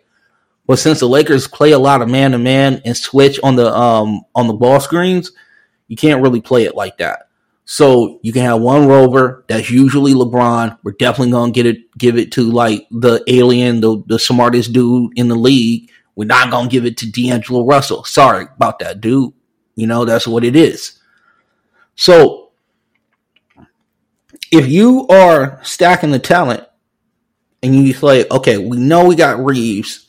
But 0.68 0.78
since 0.78 1.00
the 1.00 1.10
Lakers 1.10 1.48
play 1.48 1.72
a 1.72 1.80
lot 1.80 2.04
of 2.04 2.10
man 2.10 2.32
to 2.32 2.38
man 2.38 2.82
and 2.86 2.96
switch 2.96 3.40
on 3.42 3.56
the 3.56 3.74
um 3.76 4.22
on 4.36 4.48
the 4.48 4.54
ball 4.54 4.80
screens, 4.80 5.32
you 5.88 5.96
can't 5.96 6.22
really 6.22 6.42
play 6.42 6.66
it 6.66 6.76
like 6.76 7.00
that. 7.00 7.28
So 7.66 8.20
you 8.22 8.32
can 8.32 8.44
have 8.44 8.62
one 8.62 8.88
rover 8.88 9.46
that's 9.48 9.72
usually 9.72 10.14
LeBron. 10.14 10.78
We're 10.84 10.92
definitely 10.92 11.32
gonna 11.32 11.52
get 11.52 11.66
it, 11.66 11.92
give 11.98 12.18
it 12.18 12.32
to 12.34 12.44
like 12.44 12.88
the 12.92 13.24
alien, 13.28 13.82
the 13.82 14.04
the 14.06 14.20
smartest 14.20 14.72
dude 14.72 15.18
in 15.18 15.28
the 15.28 15.36
league. 15.36 15.90
We're 16.16 16.26
not 16.26 16.52
gonna 16.52 16.70
give 16.70 16.86
it 16.86 16.98
to 16.98 17.12
D'Angelo 17.12 17.66
Russell. 17.66 18.04
Sorry 18.04 18.46
about 18.56 18.78
that, 18.80 19.02
dude. 19.02 19.34
You 19.76 19.88
know 19.88 20.06
that's 20.06 20.28
what 20.28 20.44
it 20.44 20.56
is. 20.56 20.99
So 22.00 22.52
if 24.54 24.70
you 24.70 25.06
are 25.10 25.60
stacking 25.66 26.12
the 26.12 26.20
talent 26.20 26.64
and 27.62 27.76
you 27.76 27.92
say, 27.92 28.26
okay, 28.32 28.58
we 28.58 28.78
know 28.78 29.06
we 29.06 29.18
got 29.18 29.44
Reaves. 29.44 30.08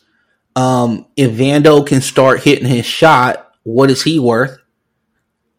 Um, 0.54 1.06
if 1.16 1.32
Vando 1.32 1.84
can 1.84 2.00
start 2.00 2.44
hitting 2.44 2.68
his 2.68 2.86
shot, 2.86 3.52
what 3.64 3.90
is 3.90 4.04
he 4.04 4.20
worth? 4.20 4.56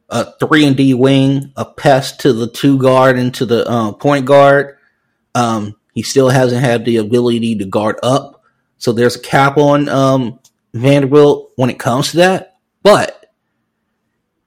a 0.07 0.31
three 0.39 0.65
and 0.65 0.77
D 0.77 0.93
wing, 0.93 1.51
a 1.57 1.65
pest 1.65 2.21
to 2.21 2.31
the 2.31 2.47
two 2.47 2.77
guard 2.77 3.19
and 3.19 3.33
to 3.35 3.45
the 3.45 3.67
uh, 3.67 3.91
point 3.91 4.25
guard. 4.25 4.77
Um, 5.35 5.75
he 5.93 6.01
still 6.01 6.29
hasn't 6.29 6.63
had 6.63 6.85
the 6.85 6.97
ability 6.97 7.57
to 7.57 7.65
guard 7.65 7.97
up, 8.03 8.41
so 8.77 8.93
there's 8.93 9.17
a 9.17 9.21
cap 9.21 9.57
on 9.57 9.89
um, 9.89 10.39
Vanderbilt 10.73 11.51
when 11.57 11.69
it 11.69 11.79
comes 11.79 12.11
to 12.11 12.17
that. 12.17 12.57
But 12.83 13.20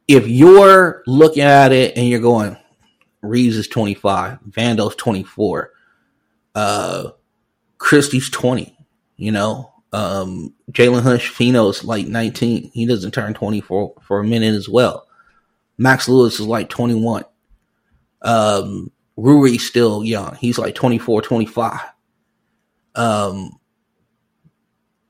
if 0.06 0.26
you're 0.28 1.02
looking 1.06 1.42
at 1.42 1.72
it 1.72 1.96
and 1.96 2.08
you're 2.08 2.20
going, 2.20 2.56
Reaves 3.22 3.56
is 3.56 3.68
25, 3.68 4.38
Vando's 4.50 4.96
24. 4.96 5.72
Uh, 6.54 7.10
Christie's 7.78 8.30
20, 8.30 8.76
you 9.16 9.32
know. 9.32 9.72
Um, 9.92 10.54
Jalen 10.72 11.02
Hush 11.02 11.40
is 11.40 11.84
like 11.84 12.06
19. 12.06 12.70
He 12.74 12.86
doesn't 12.86 13.12
turn 13.12 13.32
24 13.32 13.62
for, 13.94 14.02
for 14.02 14.20
a 14.20 14.24
minute 14.24 14.54
as 14.54 14.68
well. 14.68 15.06
Max 15.78 16.08
Lewis 16.08 16.40
is 16.40 16.46
like 16.46 16.68
21. 16.68 17.24
Um, 18.22 18.90
Rui's 19.16 19.66
still 19.66 20.04
young. 20.04 20.34
He's 20.36 20.58
like 20.58 20.74
24, 20.74 21.22
25. 21.22 21.80
Um, 22.96 23.58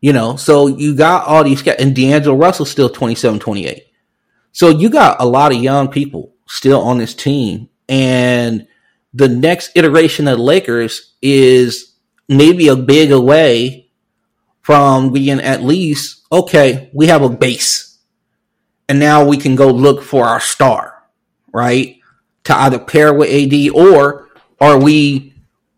you 0.00 0.12
know, 0.12 0.36
so 0.36 0.66
you 0.66 0.94
got 0.94 1.26
all 1.26 1.44
these 1.44 1.62
guys, 1.62 1.76
and 1.78 1.96
D'Angelo 1.96 2.36
Russell's 2.36 2.70
still 2.70 2.90
27, 2.90 3.40
28. 3.40 3.84
So 4.54 4.68
you 4.68 4.88
got 4.88 5.20
a 5.20 5.26
lot 5.26 5.52
of 5.52 5.60
young 5.60 5.88
people 5.88 6.32
still 6.46 6.80
on 6.80 6.98
this 6.98 7.12
team. 7.12 7.68
And 7.88 8.68
the 9.12 9.28
next 9.28 9.72
iteration 9.74 10.28
of 10.28 10.38
the 10.38 10.44
Lakers 10.44 11.14
is 11.20 11.94
maybe 12.28 12.68
a 12.68 12.76
big 12.76 13.10
away 13.10 13.90
from 14.62 15.12
being 15.12 15.40
at 15.40 15.64
least, 15.64 16.22
okay, 16.30 16.88
we 16.94 17.08
have 17.08 17.22
a 17.22 17.28
base. 17.28 17.98
And 18.88 19.00
now 19.00 19.26
we 19.26 19.38
can 19.38 19.56
go 19.56 19.70
look 19.70 20.04
for 20.04 20.24
our 20.24 20.40
star, 20.40 21.02
right? 21.52 21.96
To 22.44 22.56
either 22.56 22.78
pair 22.78 23.12
with 23.12 23.30
AD 23.30 23.70
or 23.74 24.28
are 24.60 24.80
we 24.80 25.34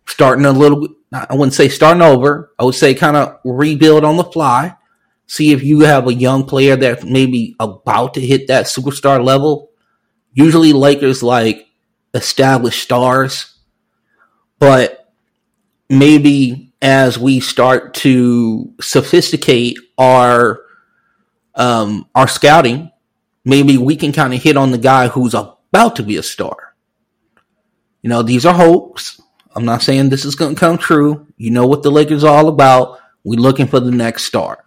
starting 0.07 0.45
a 0.45 0.53
little, 0.53 0.87
I 1.11 1.35
wouldn't 1.35 1.55
say 1.55 1.71
starting 1.71 2.03
over. 2.03 2.53
I 2.59 2.65
would 2.65 2.75
say 2.75 2.93
kind 2.93 3.17
of 3.17 3.39
rebuild 3.43 4.05
on 4.05 4.19
the 4.19 4.25
fly. 4.25 4.77
See 5.27 5.53
if 5.53 5.63
you 5.63 5.81
have 5.81 6.07
a 6.07 6.15
young 6.15 6.45
player 6.45 6.77
that 6.77 7.05
maybe 7.05 7.57
about 7.59 8.15
to 8.15 8.21
hit 8.21 8.47
that 8.49 8.67
superstar 8.67 9.23
level. 9.25 9.71
Usually 10.33 10.73
Lakers 10.73 11.23
like 11.23 11.67
established 12.15 12.83
stars, 12.83 13.59
but 14.59 15.13
maybe 15.89 16.73
as 16.83 17.19
we 17.19 17.41
start 17.41 17.95
to 17.95 18.73
sophisticate 18.81 19.79
our 19.99 20.61
um, 21.55 22.07
our 22.15 22.29
scouting, 22.29 22.91
maybe 23.45 23.79
we 23.79 23.97
can 23.97 24.13
kind 24.13 24.35
of 24.35 24.43
hit 24.43 24.57
on 24.57 24.71
the 24.71 24.79
guy 24.79 25.09
who's 25.09 25.35
about 25.35 25.97
to 25.97 26.03
be 26.03 26.17
a 26.17 26.23
star. 26.23 26.75
You 28.03 28.11
know, 28.11 28.23
these 28.23 28.45
are 28.45 28.55
hopes. 28.55 29.21
I'm 29.55 29.65
not 29.65 29.83
saying 29.83 30.11
this 30.11 30.27
is 30.27 30.35
going 30.35 30.55
to 30.55 30.61
come 30.61 30.77
true. 30.77 31.27
You 31.39 31.51
know 31.51 31.67
what 31.67 31.83
the 31.83 31.91
Lakers 31.91 32.25
are 32.25 32.37
all 32.37 32.49
about. 32.49 32.99
We're 33.25 33.41
looking 33.41 33.67
for 33.67 33.81
the 33.81 33.91
next 33.91 34.25
star. 34.25 34.63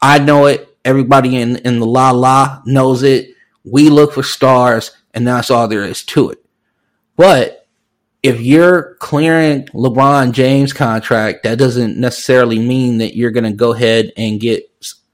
I 0.00 0.18
know 0.18 0.46
it. 0.46 0.66
Everybody 0.84 1.36
in, 1.36 1.56
in 1.56 1.78
the 1.78 1.86
la 1.86 2.10
la 2.10 2.62
knows 2.64 3.02
it. 3.02 3.34
We 3.64 3.90
look 3.90 4.14
for 4.14 4.22
stars, 4.22 4.92
and 5.12 5.26
that's 5.26 5.50
all 5.50 5.68
there 5.68 5.84
is 5.84 6.02
to 6.04 6.30
it. 6.30 6.44
But 7.16 7.66
if 8.22 8.40
you're 8.40 8.96
clearing 8.96 9.66
LeBron 9.66 10.32
James 10.32 10.72
contract, 10.72 11.42
that 11.42 11.58
doesn't 11.58 11.98
necessarily 11.98 12.58
mean 12.58 12.98
that 12.98 13.16
you're 13.16 13.30
going 13.30 13.44
to 13.44 13.52
go 13.52 13.72
ahead 13.72 14.12
and 14.16 14.40
get, 14.40 14.70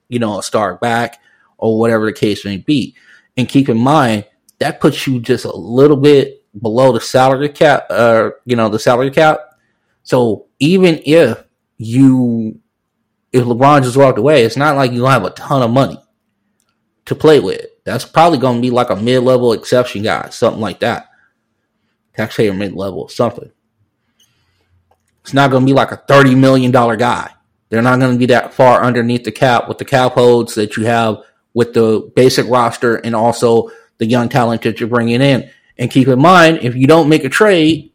you 0.09 0.19
know, 0.19 0.38
a 0.38 0.43
star 0.43 0.76
back 0.76 1.21
or 1.59 1.78
whatever 1.78 2.07
the 2.07 2.12
case 2.12 2.45
may 2.45 2.57
be. 2.57 2.95
And 3.37 3.49
keep 3.49 3.69
in 3.69 3.78
mind, 3.78 4.26
that 4.59 4.81
puts 4.81 5.07
you 5.07 5.21
just 5.21 5.45
a 5.45 5.57
little 5.57 5.97
bit 5.97 6.45
below 6.61 6.93
the 6.93 7.00
salary 7.00 7.49
cap, 7.49 7.87
uh, 7.90 8.31
you 8.45 8.57
know, 8.57 8.69
the 8.69 8.78
salary 8.78 9.11
cap. 9.11 9.40
So 10.02 10.47
even 10.59 11.00
if 11.05 11.43
you, 11.76 12.61
if 13.33 13.45
LeBron 13.45 13.83
just 13.83 13.97
walked 13.97 14.18
away, 14.18 14.45
it's 14.45 14.56
not 14.56 14.76
like 14.76 14.92
you 14.92 15.04
have 15.04 15.25
a 15.25 15.30
ton 15.30 15.62
of 15.62 15.71
money 15.71 15.99
to 17.06 17.14
play 17.14 17.40
with. 17.40 17.66
That's 17.85 18.04
probably 18.04 18.38
going 18.38 18.56
to 18.56 18.62
be 18.62 18.71
like 18.71 18.90
a 18.90 18.97
mid 18.97 19.23
level 19.23 19.52
exception 19.52 20.02
guy, 20.02 20.28
something 20.30 20.61
like 20.61 20.80
that 20.80 21.09
taxpayer 22.16 22.54
mid 22.54 22.73
level, 22.73 23.09
something. 23.09 23.50
It's 25.23 25.34
not 25.34 25.50
going 25.50 25.65
to 25.65 25.67
be 25.67 25.75
like 25.75 25.93
a 25.93 26.02
$30 26.08 26.36
million 26.36 26.71
guy. 26.71 27.30
They're 27.69 27.82
not 27.82 27.99
going 27.99 28.12
to 28.12 28.19
be 28.19 28.26
that 28.26 28.54
far 28.54 28.82
underneath 28.82 29.25
the 29.25 29.32
cap 29.32 29.69
with 29.69 29.78
the 29.78 29.84
cap 29.84 30.12
holds 30.12 30.54
that 30.54 30.76
you 30.76 30.86
have 30.86 31.19
with 31.52 31.75
the 31.75 32.10
basic 32.15 32.47
roster 32.49 32.97
and 32.97 33.15
also 33.15 33.71
the 33.99 34.06
young 34.06 34.28
talent 34.28 34.62
that 34.62 34.78
you're 34.78 34.89
bringing 34.89 35.21
in. 35.21 35.50
And 35.78 35.91
keep 35.91 36.08
in 36.08 36.21
mind, 36.21 36.60
if 36.62 36.76
you 36.76 36.86
don't 36.86 37.08
make 37.08 37.25
a 37.25 37.28
trade, 37.28 37.93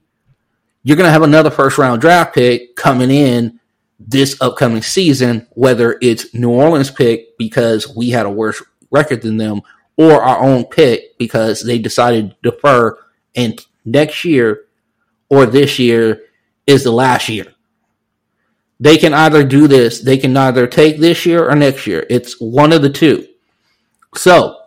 you're 0.83 0.97
going 0.97 1.07
to 1.07 1.11
have 1.11 1.23
another 1.23 1.49
first 1.49 1.77
round 1.77 2.01
draft 2.01 2.35
pick 2.35 2.75
coming 2.75 3.11
in 3.11 3.60
this 4.07 4.39
upcoming 4.41 4.81
season, 4.81 5.47
whether 5.51 5.97
it's 6.01 6.33
New 6.33 6.49
Orleans 6.49 6.91
pick 6.91 7.37
because 7.37 7.93
we 7.95 8.09
had 8.09 8.25
a 8.25 8.29
worse 8.29 8.61
record 8.89 9.21
than 9.21 9.37
them 9.37 9.61
or 9.97 10.21
our 10.21 10.43
own 10.43 10.65
pick 10.65 11.17
because 11.17 11.61
they 11.61 11.77
decided 11.77 12.31
to 12.43 12.51
defer 12.51 12.97
and 13.35 13.59
next 13.85 14.25
year 14.25 14.65
or 15.29 15.45
this 15.45 15.79
year 15.79 16.23
is 16.67 16.83
the 16.83 16.91
last 16.91 17.29
year. 17.29 17.45
They 18.79 18.97
can 18.97 19.13
either 19.13 19.43
do 19.43 19.67
this, 19.67 20.01
they 20.01 20.17
can 20.17 20.35
either 20.35 20.65
take 20.65 20.97
this 20.97 21.25
year 21.25 21.47
or 21.47 21.55
next 21.55 21.85
year. 21.85 22.05
It's 22.09 22.39
one 22.41 22.73
of 22.73 22.81
the 22.81 22.89
two. 22.89 23.27
So 24.15 24.57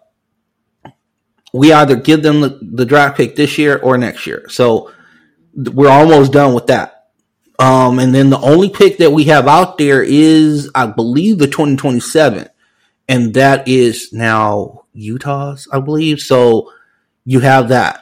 we 1.52 1.72
either 1.72 1.96
give 1.96 2.22
them 2.22 2.40
the, 2.40 2.58
the 2.62 2.86
draft 2.86 3.16
pick 3.16 3.36
this 3.36 3.58
year 3.58 3.78
or 3.78 3.98
next 3.98 4.26
year. 4.26 4.48
So 4.48 4.92
we're 5.54 5.90
almost 5.90 6.32
done 6.32 6.54
with 6.54 6.68
that. 6.68 6.93
Um, 7.58 7.98
and 7.98 8.14
then 8.14 8.30
the 8.30 8.40
only 8.40 8.68
pick 8.68 8.98
that 8.98 9.12
we 9.12 9.24
have 9.24 9.46
out 9.46 9.78
there 9.78 10.02
is, 10.02 10.70
I 10.74 10.86
believe, 10.86 11.38
the 11.38 11.46
2027. 11.46 12.48
And 13.08 13.34
that 13.34 13.68
is 13.68 14.12
now 14.12 14.84
Utah's, 14.92 15.68
I 15.72 15.80
believe. 15.80 16.20
So 16.20 16.72
you 17.24 17.40
have 17.40 17.68
that. 17.68 18.00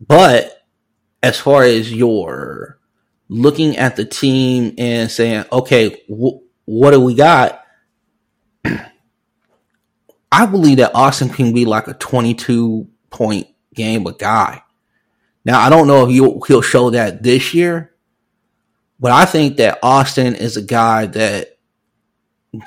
But 0.00 0.64
as 1.22 1.38
far 1.38 1.62
as 1.62 1.92
your 1.92 2.78
looking 3.28 3.76
at 3.76 3.96
the 3.96 4.04
team 4.04 4.74
and 4.78 5.10
saying, 5.10 5.44
okay, 5.50 6.02
wh- 6.08 6.42
what 6.64 6.90
do 6.90 7.00
we 7.00 7.14
got? 7.14 7.64
I 10.32 10.46
believe 10.46 10.78
that 10.78 10.94
Austin 10.94 11.28
can 11.28 11.52
be 11.52 11.64
like 11.64 11.88
a 11.88 11.94
22 11.94 12.88
point 13.10 13.48
game 13.74 14.06
a 14.06 14.12
guy. 14.12 14.62
Now, 15.44 15.60
I 15.60 15.70
don't 15.70 15.86
know 15.86 16.06
if 16.06 16.10
he'll, 16.10 16.40
he'll 16.42 16.62
show 16.62 16.90
that 16.90 17.22
this 17.22 17.54
year, 17.54 17.91
but 19.02 19.10
I 19.10 19.24
think 19.24 19.56
that 19.56 19.80
Austin 19.82 20.36
is 20.36 20.56
a 20.56 20.62
guy 20.62 21.06
that, 21.06 21.58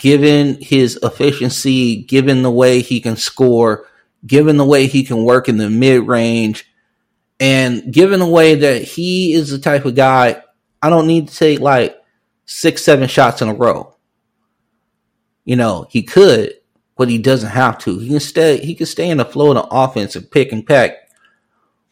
given 0.01 0.57
his 0.59 0.99
efficiency, 1.01 2.03
given 2.03 2.41
the 2.41 2.51
way 2.51 2.81
he 2.81 2.99
can 2.99 3.15
score, 3.15 3.87
given 4.27 4.57
the 4.57 4.65
way 4.65 4.87
he 4.87 5.05
can 5.05 5.23
work 5.23 5.47
in 5.47 5.55
the 5.55 5.69
mid 5.69 6.05
range, 6.05 6.69
and 7.39 7.93
given 7.93 8.19
the 8.19 8.27
way 8.27 8.55
that 8.55 8.81
he 8.81 9.31
is 9.31 9.49
the 9.49 9.59
type 9.59 9.85
of 9.85 9.95
guy, 9.95 10.43
I 10.81 10.89
don't 10.89 11.07
need 11.07 11.29
to 11.29 11.35
take 11.35 11.61
like 11.61 11.95
six, 12.43 12.83
seven 12.83 13.07
shots 13.07 13.41
in 13.41 13.47
a 13.47 13.53
row. 13.53 13.95
You 15.45 15.55
know, 15.55 15.87
he 15.89 16.03
could, 16.03 16.51
but 16.97 17.07
he 17.07 17.17
doesn't 17.17 17.51
have 17.51 17.77
to. 17.79 17.97
He 17.97 18.09
can 18.09 18.19
stay 18.19 18.57
he 18.57 18.75
can 18.75 18.87
stay 18.87 19.09
in 19.09 19.19
the 19.19 19.25
flow 19.25 19.51
of 19.51 19.55
the 19.55 19.67
offense 19.71 20.17
and 20.17 20.29
pick 20.29 20.51
and 20.51 20.67
peck. 20.67 20.97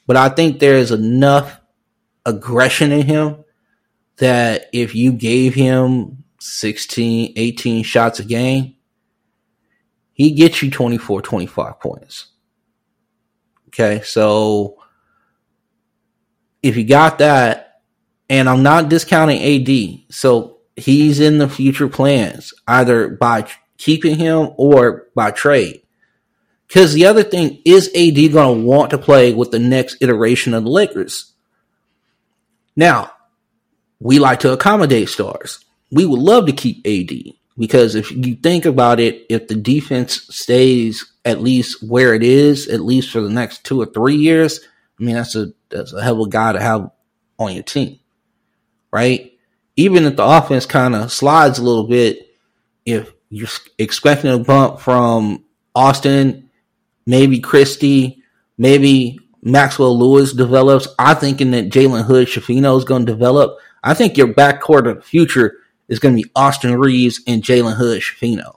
But 0.06 0.18
I 0.18 0.28
think 0.28 0.60
there 0.60 0.76
is 0.76 0.92
enough 0.92 1.62
aggression 2.26 2.92
in 2.92 3.08
him 3.08 3.43
that 4.18 4.70
if 4.74 4.96
you 4.96 5.12
gave 5.12 5.54
him 5.54 6.24
16, 6.40 7.34
18 7.36 7.84
shots 7.84 8.20
a 8.20 8.24
game, 8.24 8.76
he 10.14 10.32
gets 10.32 10.62
you 10.62 10.70
24, 10.70 11.22
25 11.22 11.80
points. 11.80 12.28
Okay, 13.68 14.02
so 14.04 14.78
if 16.62 16.78
you 16.78 16.86
got 16.86 17.18
that, 17.18 17.82
and 18.30 18.48
I'm 18.48 18.64
not 18.64 18.90
discounting 18.90 19.42
AD, 19.42 20.14
so 20.14 20.60
he's 20.76 21.20
in 21.20 21.38
the 21.38 21.50
future 21.50 21.90
plans 21.90 22.54
either 22.68 23.10
by 23.10 23.48
keeping 23.78 24.16
him 24.16 24.52
or 24.58 25.08
by 25.16 25.32
trade. 25.32 25.82
Because 26.68 26.94
the 26.94 27.06
other 27.06 27.24
thing 27.24 27.62
is 27.66 27.90
AD 27.90 28.32
going 28.32 28.62
to 28.62 28.66
want 28.66 28.92
to 28.92 28.98
play 28.98 29.34
with 29.34 29.52
the 29.52 29.60
next 29.60 29.98
iteration 30.02 30.54
of 30.54 30.64
the 30.64 30.70
Lakers. 30.70 31.34
Now, 32.76 33.12
we 34.04 34.20
like 34.20 34.42
to 34.42 34.52
accommodate 34.52 35.08
stars. 35.08 35.64
We 35.90 36.06
would 36.06 36.20
love 36.20 36.46
to 36.48 36.52
keep 36.52 36.86
AD 36.86 37.36
because 37.58 37.96
if 37.96 38.12
you 38.12 38.36
think 38.36 38.66
about 38.66 39.00
it, 39.00 39.26
if 39.30 39.48
the 39.48 39.56
defense 39.56 40.28
stays 40.30 41.14
at 41.24 41.42
least 41.42 41.82
where 41.88 42.14
it 42.14 42.22
is, 42.22 42.68
at 42.68 42.82
least 42.82 43.12
for 43.12 43.22
the 43.22 43.30
next 43.30 43.64
two 43.64 43.82
or 43.82 43.86
three 43.86 44.18
years, 44.18 44.60
I 45.00 45.04
mean, 45.04 45.16
that's 45.16 45.36
a 45.36 45.54
that's 45.70 45.94
a 45.94 46.04
hell 46.04 46.22
of 46.22 46.28
a 46.28 46.30
guy 46.30 46.52
to 46.52 46.62
have 46.62 46.92
on 47.40 47.54
your 47.54 47.64
team, 47.64 48.00
right? 48.92 49.32
Even 49.78 50.04
if 50.04 50.18
the 50.18 50.26
offense 50.26 50.66
kind 50.66 50.96
of 50.96 51.10
slides 51.10 51.58
a 51.58 51.64
little 51.64 51.88
bit, 51.88 52.28
if 52.86 53.10
you're 53.30 53.48
expecting 53.78 54.32
a 54.32 54.40
bump 54.40 54.82
from 54.82 55.46
Austin, 55.74 56.50
maybe 57.06 57.40
Christie, 57.40 58.22
maybe 58.58 59.18
Maxwell 59.42 59.98
Lewis 59.98 60.34
develops. 60.34 60.90
I'm 61.00 61.16
thinking 61.16 61.52
that 61.52 61.70
Jalen 61.70 62.04
Hood 62.04 62.28
Schifino 62.28 62.78
is 62.78 62.84
going 62.84 63.06
to 63.06 63.12
develop. 63.12 63.60
I 63.84 63.94
think 63.94 64.18
your 64.18 64.28
backcourt 64.28 64.90
of 64.90 64.98
the 64.98 65.02
future 65.02 65.58
is 65.88 66.00
going 66.00 66.16
to 66.16 66.24
be 66.24 66.32
Austin 66.36 66.80
Reaves 66.80 67.22
and 67.28 67.44
Jalen 67.44 67.76
Hood 67.76 68.02
Schifino. 68.02 68.56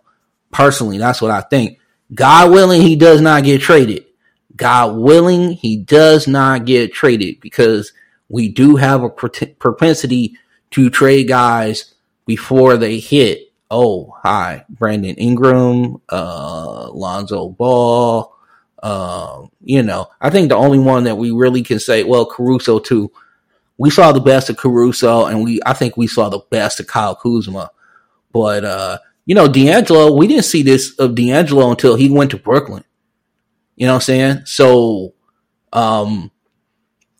Personally, 0.53 0.99
that's 0.99 1.21
what 1.21 1.31
I 1.31 1.41
think. 1.41 1.79
God 2.15 2.53
willing, 2.53 2.83
he 2.83 2.97
does 2.97 3.21
not 3.21 3.45
get 3.45 3.61
traded. 3.61 4.07
God 4.55 4.97
willing, 4.97 5.53
he 5.53 5.77
does 5.77 6.27
not 6.27 6.65
get 6.65 6.93
traded 6.93 7.41
because 7.41 7.93
we 8.29 8.49
do 8.49 8.77
have 8.77 9.03
a 9.03 9.11
propensity 9.11 10.37
to 10.71 10.91
trade 10.91 11.29
guys 11.29 11.95
before 12.27 12.77
they 12.77 12.99
hit. 12.99 13.53
Oh, 13.71 14.15
hi, 14.23 14.65
Brandon 14.69 15.17
Ingram, 15.17 16.01
uh, 16.09 16.89
Lonzo 16.91 17.49
Ball. 17.49 18.33
Uh, 18.83 19.47
you 19.63 19.83
know, 19.83 20.09
I 20.21 20.31
think 20.31 20.49
the 20.49 20.57
only 20.57 20.79
one 20.79 21.05
that 21.05 21.19
we 21.19 21.33
really 21.33 21.63
can 21.63 21.81
say, 21.81 22.05
well, 22.05 22.27
Caruso 22.27 22.79
too. 22.79 23.11
We 23.79 23.91
saw 23.91 24.13
the 24.13 24.21
best 24.21 24.49
of 24.49 24.57
Caruso, 24.57 25.27
and 25.27 25.45
we 25.45 25.61
I 25.67 25.75
think 25.75 25.97
we 25.97 26.07
saw 26.07 26.29
the 26.29 26.41
best 26.51 26.81
of 26.81 26.87
Kyle 26.87 27.15
Kuzma. 27.15 27.71
But 28.33 28.65
uh, 28.65 28.99
you 29.27 29.35
know, 29.35 29.49
D'Angelo, 29.49 30.17
we 30.17 30.27
didn't 30.27 30.45
see 30.45 30.63
this 30.63 30.99
of 30.99 31.15
D'Angelo 31.15 31.71
until 31.71 31.97
he 31.97 32.11
went 32.11 32.31
to 32.31 32.39
Brooklyn. 32.39 32.85
You 33.75 33.87
know 33.87 33.93
what 33.93 33.97
I'm 33.97 34.03
saying? 34.03 34.43
So, 34.47 35.15
um, 35.73 36.31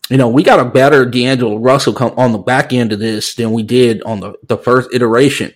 you 0.09 0.17
know, 0.17 0.29
we 0.29 0.41
got 0.41 0.59
a 0.59 0.65
better 0.65 1.05
D'Angelo 1.05 1.57
Russell 1.57 1.93
come 1.93 2.13
on 2.17 2.31
the 2.31 2.39
back 2.39 2.73
end 2.73 2.93
of 2.93 2.99
this 2.99 3.35
than 3.35 3.51
we 3.51 3.61
did 3.61 4.01
on 4.03 4.19
the, 4.21 4.33
the 4.43 4.57
first 4.57 4.89
iteration. 4.93 5.53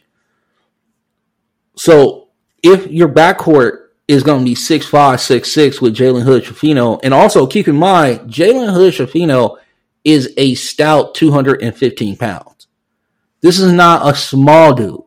So 1.76 2.30
if 2.62 2.86
your 2.88 3.10
backcourt 3.10 3.88
is 4.08 4.24
going 4.24 4.40
to 4.40 4.46
be 4.46 4.56
six 4.56 4.86
five, 4.86 5.22
six 5.22 5.52
six 5.52 5.82
with 5.82 5.96
Jalen 5.96 6.24
Hood 6.24 6.44
Schifino, 6.44 7.00
and 7.02 7.14
also 7.14 7.48
keep 7.48 7.68
in 7.68 7.78
mind, 7.78 8.30
Jalen 8.30 8.74
Hood 8.74 8.94
Schifino 8.94 9.58
is 10.04 10.34
a 10.38 10.56
stout 10.56 11.16
215 11.16 12.18
pounds. 12.18 12.68
This 13.42 13.60
is 13.60 13.72
not 13.72 14.08
a 14.08 14.16
small 14.16 14.74
dude. 14.74 15.02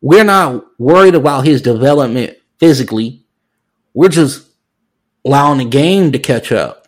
We're 0.00 0.24
not 0.24 0.64
worried 0.78 1.14
about 1.14 1.46
his 1.46 1.62
development 1.62 2.36
physically. 2.58 3.24
We're 3.94 4.08
just 4.08 4.46
allowing 5.24 5.58
the 5.58 5.64
game 5.64 6.12
to 6.12 6.18
catch 6.18 6.52
up 6.52 6.84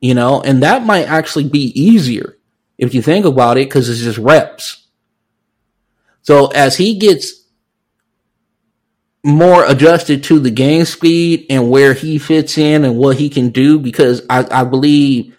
you 0.00 0.14
know, 0.14 0.40
and 0.40 0.62
that 0.62 0.84
might 0.84 1.08
actually 1.08 1.48
be 1.48 1.72
easier 1.80 2.36
if 2.76 2.94
you 2.94 3.02
think 3.02 3.24
about 3.24 3.56
it 3.56 3.68
because 3.68 3.88
it's 3.88 4.00
just 4.00 4.18
reps. 4.18 4.86
So 6.22 6.46
as 6.48 6.76
he 6.76 6.98
gets 6.98 7.32
more 9.24 9.64
adjusted 9.64 10.22
to 10.24 10.38
the 10.38 10.50
game 10.50 10.84
speed 10.84 11.46
and 11.50 11.70
where 11.70 11.94
he 11.94 12.18
fits 12.18 12.56
in 12.58 12.84
and 12.84 12.96
what 12.96 13.16
he 13.16 13.28
can 13.28 13.48
do, 13.48 13.78
because 13.78 14.22
I, 14.30 14.46
I 14.50 14.64
believe 14.64 15.36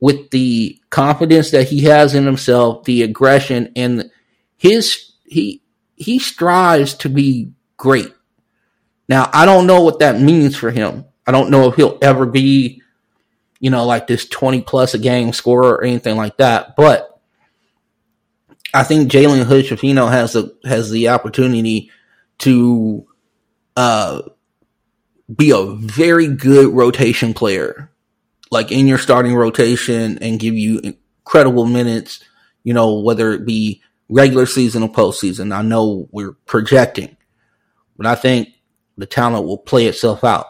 with 0.00 0.30
the 0.30 0.80
confidence 0.90 1.50
that 1.50 1.68
he 1.68 1.84
has 1.84 2.14
in 2.14 2.26
himself, 2.26 2.84
the 2.84 3.02
aggression 3.02 3.72
and 3.76 4.10
his 4.56 5.12
he 5.24 5.62
he 5.96 6.18
strives 6.18 6.94
to 6.94 7.08
be 7.08 7.52
great. 7.76 8.12
Now 9.08 9.30
I 9.32 9.46
don't 9.46 9.66
know 9.66 9.82
what 9.82 10.00
that 10.00 10.20
means 10.20 10.56
for 10.56 10.70
him. 10.70 11.04
I 11.26 11.32
don't 11.32 11.50
know 11.50 11.68
if 11.68 11.76
he'll 11.76 11.98
ever 12.02 12.26
be 12.26 12.82
you 13.60 13.70
know, 13.70 13.84
like 13.84 14.06
this 14.06 14.28
20 14.28 14.62
plus 14.62 14.94
a 14.94 14.98
game 14.98 15.32
scorer 15.32 15.76
or 15.76 15.84
anything 15.84 16.16
like 16.16 16.36
that. 16.36 16.76
But 16.76 17.20
I 18.74 18.82
think 18.84 19.10
Jalen 19.10 19.44
Hood 19.44 19.64
Schifino 19.64 20.10
has 20.10 20.34
the 20.34 20.56
has 20.64 20.90
the 20.90 21.08
opportunity 21.08 21.90
to 22.38 23.06
uh, 23.76 24.22
be 25.34 25.50
a 25.50 25.64
very 25.64 26.28
good 26.28 26.72
rotation 26.74 27.32
player, 27.32 27.90
like 28.50 28.72
in 28.72 28.86
your 28.86 28.98
starting 28.98 29.34
rotation, 29.34 30.18
and 30.20 30.40
give 30.40 30.54
you 30.54 30.80
incredible 30.80 31.66
minutes. 31.66 32.22
You 32.64 32.74
know, 32.74 33.00
whether 33.00 33.32
it 33.32 33.46
be 33.46 33.82
regular 34.08 34.46
season 34.46 34.82
or 34.82 34.88
postseason. 34.88 35.54
I 35.54 35.62
know 35.62 36.08
we're 36.10 36.32
projecting, 36.46 37.16
but 37.96 38.06
I 38.06 38.14
think 38.14 38.48
the 38.96 39.06
talent 39.06 39.46
will 39.46 39.58
play 39.58 39.86
itself 39.86 40.24
out. 40.24 40.46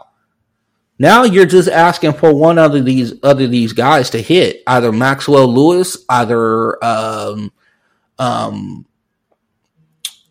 Now 0.99 1.25
you're 1.25 1.47
just 1.47 1.69
asking 1.69 2.15
for 2.15 2.33
one 2.33 2.59
of 2.59 2.85
these 2.85 3.15
other 3.23 3.47
these 3.47 3.73
guys 3.73 4.11
to 4.11 4.23
hit 4.23 4.63
either 4.67 4.93
Maxwell 4.93 5.47
Lewis, 5.47 5.99
either 6.09 6.83
um, 6.83 7.53
um, 8.19 8.87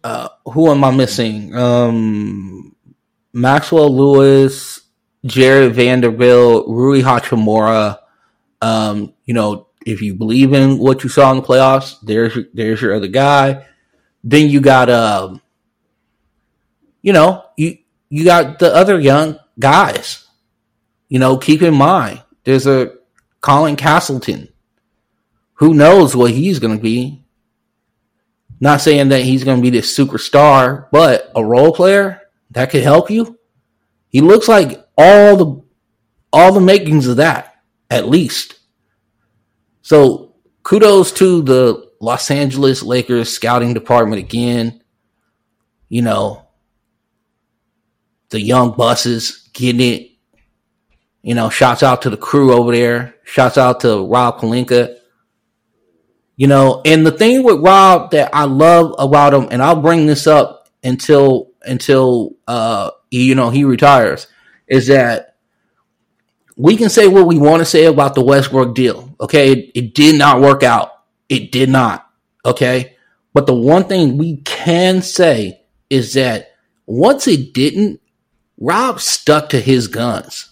uh, 0.04 0.30
who 0.46 0.72
am 0.72 0.84
I 0.84 0.92
missing? 0.92 1.56
Um, 1.56 2.76
Maxwell 3.32 3.96
Lewis, 3.96 4.82
Jarred 5.26 5.74
Vanderbilt, 5.74 6.68
Rui 6.68 7.02
Hachimura. 7.02 8.00
Um, 8.62 9.14
you 9.26 9.34
know, 9.34 9.68
if 9.86 10.02
you 10.02 10.16
believe 10.16 10.54
in 10.54 10.78
what 10.78 11.04
you 11.04 11.10
saw 11.10 11.32
in 11.32 11.38
the 11.38 11.44
playoffs, 11.44 11.96
there's 12.02 12.38
there's 12.54 12.82
your 12.82 12.96
other 12.96 13.08
guy. 13.08 13.66
Then 14.24 14.50
you 14.50 14.60
got 14.62 14.90
um, 14.90 15.42
you 17.02 17.14
know, 17.14 17.46
you 17.58 17.78
you 18.10 18.24
got 18.26 18.60
the 18.60 18.74
other 18.74 19.00
young 19.00 19.40
guys 19.60 20.26
you 21.08 21.20
know, 21.20 21.38
keep 21.38 21.62
in 21.62 21.74
mind, 21.74 22.22
there's 22.44 22.68
a 22.68 22.94
Colin 23.42 23.76
Castleton. 23.76 24.50
Who 25.56 25.74
knows 25.74 26.16
what 26.16 26.32
he's 26.32 26.60
going 26.60 26.76
to 26.76 26.82
be? 26.82 27.24
Not 28.60 28.82
saying 28.82 29.10
that 29.10 29.22
he's 29.22 29.44
going 29.44 29.58
to 29.58 29.62
be 29.62 29.70
this 29.70 29.96
superstar, 29.98 30.88
but 30.92 31.32
a 31.36 31.46
role 31.46 31.74
player 31.74 32.22
that 32.52 32.70
could 32.70 32.84
help 32.84 33.10
you. 33.10 33.38
He 34.10 34.22
looks 34.22 34.48
like 34.48 34.85
all 34.98 35.38
the 35.38 35.62
all 36.32 36.52
the 36.54 36.62
makings 36.62 37.08
of 37.08 37.18
that, 37.18 37.56
at 37.90 38.10
least. 38.10 38.60
So 39.82 40.36
kudos 40.64 41.12
to 41.14 41.42
the 41.42 41.92
Los 42.02 42.30
Angeles 42.30 42.84
Lakers 42.84 43.30
scouting 43.30 43.74
department 43.74 44.20
again. 44.20 44.84
You 45.88 46.02
know, 46.02 46.48
the 48.30 48.42
young 48.42 48.72
buses 48.72 49.50
getting 49.54 49.82
it 49.82 50.16
you 51.26 51.34
know, 51.34 51.50
shouts 51.50 51.82
out 51.82 52.04
to 52.04 52.12
the 52.12 52.18
crew 52.18 52.54
over 52.54 52.72
there. 52.72 53.16
Shouts 53.24 53.58
out 53.58 53.80
to 53.80 54.06
Rob 54.06 54.40
Pelinka. 54.40 54.96
You 56.38 56.46
know, 56.46 56.84
and 56.86 57.04
the 57.04 57.12
thing 57.12 57.42
with 57.42 57.62
Rob 57.62 58.12
that 58.12 58.30
I 58.32 58.44
love 58.44 58.94
about 59.00 59.34
him, 59.34 59.48
and 59.50 59.64
I'll 59.64 59.82
bring 59.82 60.06
this 60.06 60.28
up 60.28 60.70
until 60.84 61.52
until 61.64 62.36
uh 62.48 62.92
you 63.10 63.34
know 63.34 63.50
he 63.50 63.64
retires, 63.64 64.28
is 64.68 64.88
that 64.88 65.36
we 66.58 66.78
can 66.78 66.90
say 66.90 67.08
what 67.08 67.28
we 67.28 67.38
want 67.38 67.62
to 67.62 67.66
say 67.66 67.86
about 67.86 68.16
the 68.16 68.24
Westbrook 68.24 68.76
deal. 68.76 69.16
Okay, 69.20 69.52
it, 69.52 69.72
it 69.76 69.94
did 69.94 70.18
not 70.18 70.42
work 70.42 70.64
out. 70.64 70.92
It 71.30 71.52
did 71.52 71.70
not. 71.70 72.10
Okay, 72.46 72.96
but 73.34 73.48
the 73.48 73.54
one 73.54 73.86
thing 73.86 74.18
we 74.18 74.38
can 74.38 75.02
say 75.02 75.62
is 75.90 76.14
that 76.14 76.52
once 76.86 77.28
it 77.28 77.54
didn't, 77.54 78.00
Rob 78.58 79.02
stuck 79.02 79.50
to 79.50 79.60
his 79.60 79.88
guns. 79.88 80.52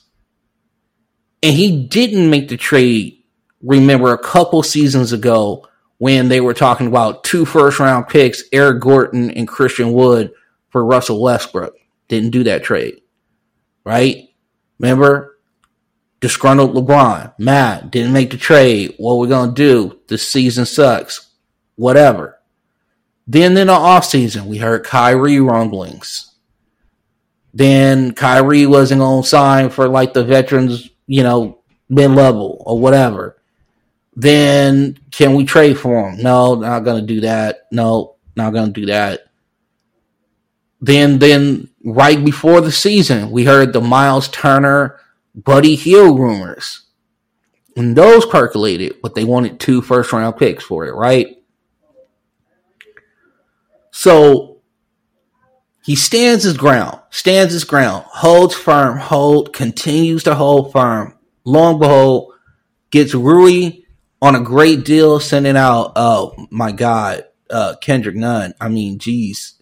And 1.41 1.55
he 1.55 1.85
didn't 1.85 2.29
make 2.29 2.47
the 2.47 2.57
trade, 2.57 3.23
remember, 3.61 4.11
a 4.13 4.17
couple 4.17 4.63
seasons 4.63 5.11
ago 5.11 5.67
when 5.97 6.27
they 6.27 6.41
were 6.41 6.53
talking 6.53 6.87
about 6.87 7.23
two 7.23 7.45
first 7.45 7.79
round 7.79 8.07
picks, 8.07 8.43
Eric 8.51 8.81
Gordon 8.81 9.31
and 9.31 9.47
Christian 9.47 9.93
Wood 9.93 10.33
for 10.69 10.83
Russell 10.83 11.21
Westbrook. 11.21 11.75
Didn't 12.07 12.31
do 12.31 12.43
that 12.43 12.63
trade. 12.63 13.02
Right? 13.83 14.29
Remember? 14.79 15.37
Disgruntled 16.19 16.73
LeBron. 16.73 17.33
Matt 17.37 17.91
didn't 17.91 18.13
make 18.13 18.31
the 18.31 18.37
trade. 18.37 18.95
What 18.97 19.15
we 19.15 19.27
gonna 19.27 19.51
do? 19.51 19.99
The 20.07 20.17
season 20.17 20.65
sucks. 20.65 21.29
Whatever. 21.75 22.39
Then 23.27 23.57
in 23.57 23.67
the 23.67 23.73
offseason, 23.73 24.45
we 24.45 24.57
heard 24.57 24.85
Kyrie 24.85 25.39
rumblings. 25.39 26.33
Then 27.53 28.13
Kyrie 28.13 28.65
wasn't 28.65 29.01
gonna 29.01 29.23
sign 29.23 29.69
for 29.69 29.87
like 29.87 30.13
the 30.13 30.23
veterans 30.23 30.89
you 31.07 31.23
know, 31.23 31.59
mid 31.89 32.11
level 32.11 32.61
or 32.65 32.79
whatever, 32.79 33.41
then 34.15 34.97
can 35.11 35.35
we 35.35 35.45
trade 35.45 35.77
for 35.77 36.09
him? 36.09 36.21
No, 36.21 36.55
not 36.55 36.81
gonna 36.81 37.01
do 37.01 37.21
that. 37.21 37.67
No, 37.71 38.15
not 38.35 38.53
gonna 38.53 38.71
do 38.71 38.85
that. 38.87 39.27
Then, 40.83 41.19
then 41.19 41.69
right 41.85 42.23
before 42.23 42.59
the 42.59 42.71
season, 42.71 43.31
we 43.31 43.45
heard 43.45 43.71
the 43.71 43.79
Myles 43.79 44.27
Turner, 44.27 44.99
Buddy 45.33 45.75
Hield 45.75 46.19
rumors, 46.19 46.81
and 47.77 47.95
those 47.95 48.25
percolated, 48.25 48.97
but 49.01 49.15
they 49.15 49.23
wanted 49.23 49.61
two 49.61 49.81
first 49.81 50.11
round 50.11 50.35
picks 50.35 50.65
for 50.65 50.85
it, 50.85 50.91
right? 50.91 51.41
So 53.91 54.57
he 55.85 55.95
stands 55.95 56.43
his 56.43 56.57
ground, 56.57 56.99
stands 57.11 57.53
his 57.53 57.63
ground, 57.63 58.03
holds 58.09 58.53
firm, 58.53 58.97
hold, 58.97 59.53
continues 59.53 60.23
to 60.23 60.35
hold 60.35 60.73
firm. 60.73 61.17
Long 61.45 61.79
behold, 61.79 62.33
gets 62.91 63.13
Rui 63.13 63.83
on 64.21 64.35
a 64.35 64.41
great 64.41 64.83
deal, 64.83 65.21
sending 65.21 65.55
out, 65.55 65.93
oh 65.95 66.35
my 66.49 66.73
God, 66.73 67.23
uh, 67.49 67.75
Kendrick 67.79 68.17
Nunn. 68.17 68.53
I 68.59 68.67
mean, 68.67 68.99
geez, 68.99 69.61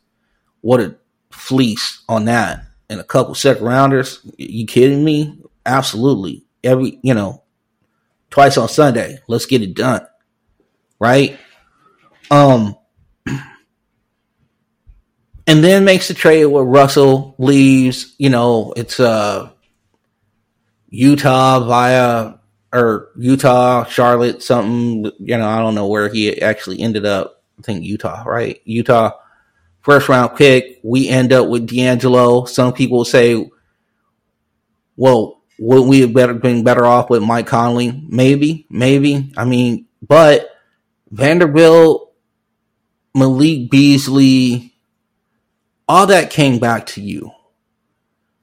what 0.62 0.80
a 0.80 0.96
fleece 1.32 2.04
on 2.08 2.26
that. 2.26 2.66
And 2.90 3.00
a 3.00 3.06
couple 3.06 3.36
second 3.36 3.66
rounders. 3.66 4.20
You 4.38 4.66
kidding 4.66 5.04
me? 5.04 5.40
Absolutely. 5.66 6.44
Every, 6.64 7.00
you 7.02 7.14
know, 7.14 7.44
twice 8.30 8.58
on 8.58 8.68
Sunday. 8.68 9.20
Let's 9.28 9.46
get 9.46 9.62
it 9.62 9.76
done. 9.76 10.06
Right? 11.00 11.40
Um, 12.30 12.76
and 15.48 15.64
then 15.64 15.86
makes 15.86 16.08
the 16.08 16.14
trade 16.14 16.46
where 16.46 16.64
Russell 16.64 17.36
leaves. 17.38 18.16
You 18.18 18.30
know, 18.30 18.74
it's 18.76 19.00
uh 19.00 19.52
Utah 20.90 21.60
via 21.62 22.34
or 22.74 23.10
Utah, 23.18 23.86
Charlotte, 23.86 24.44
something. 24.44 25.12
You 25.20 25.38
know, 25.38 25.48
I 25.48 25.60
don't 25.60 25.76
know 25.76 25.88
where 25.88 26.10
he 26.10 26.42
actually 26.42 26.80
ended 26.82 27.06
up. 27.06 27.44
I 27.60 27.64
think 27.64 27.84
Utah, 27.84 28.24
right? 28.24 28.62
Utah, 28.66 29.12
first 29.82 30.10
round 30.10 30.36
pick. 30.38 30.80
We 30.84 31.08
end 31.10 31.34
up 31.34 31.48
with 31.48 31.68
D'Angelo. 31.68 32.46
Some 32.46 32.74
people 32.74 33.06
say, 33.06 33.50
well, 34.96 35.42
wouldn't 35.60 35.90
we 35.90 36.02
have 36.02 36.14
better 36.14 36.34
been 36.34 36.64
better 36.64 36.86
off 36.86 37.10
with 37.10 37.22
Mike 37.22 37.48
Conley? 37.48 38.04
Maybe, 38.08 38.66
maybe. 38.70 39.32
I 39.38 39.46
mean, 39.46 39.88
but 40.02 40.50
Vanderbilt, 41.12 42.14
Malik 43.14 43.70
Beasley, 43.70 44.74
all 45.88 46.08
that 46.08 46.32
came 46.32 46.60
back 46.60 46.86
to 46.88 47.02
you. 47.02 47.32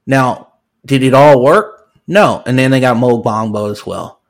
Now, 0.06 0.52
did 0.84 1.02
it 1.02 1.14
all 1.14 1.42
work? 1.42 1.90
No. 2.06 2.42
And 2.46 2.58
then 2.58 2.70
they 2.70 2.80
got 2.80 2.96
Mo 2.96 3.22
Bamba 3.22 3.70
as 3.70 3.84
well. 3.84 4.20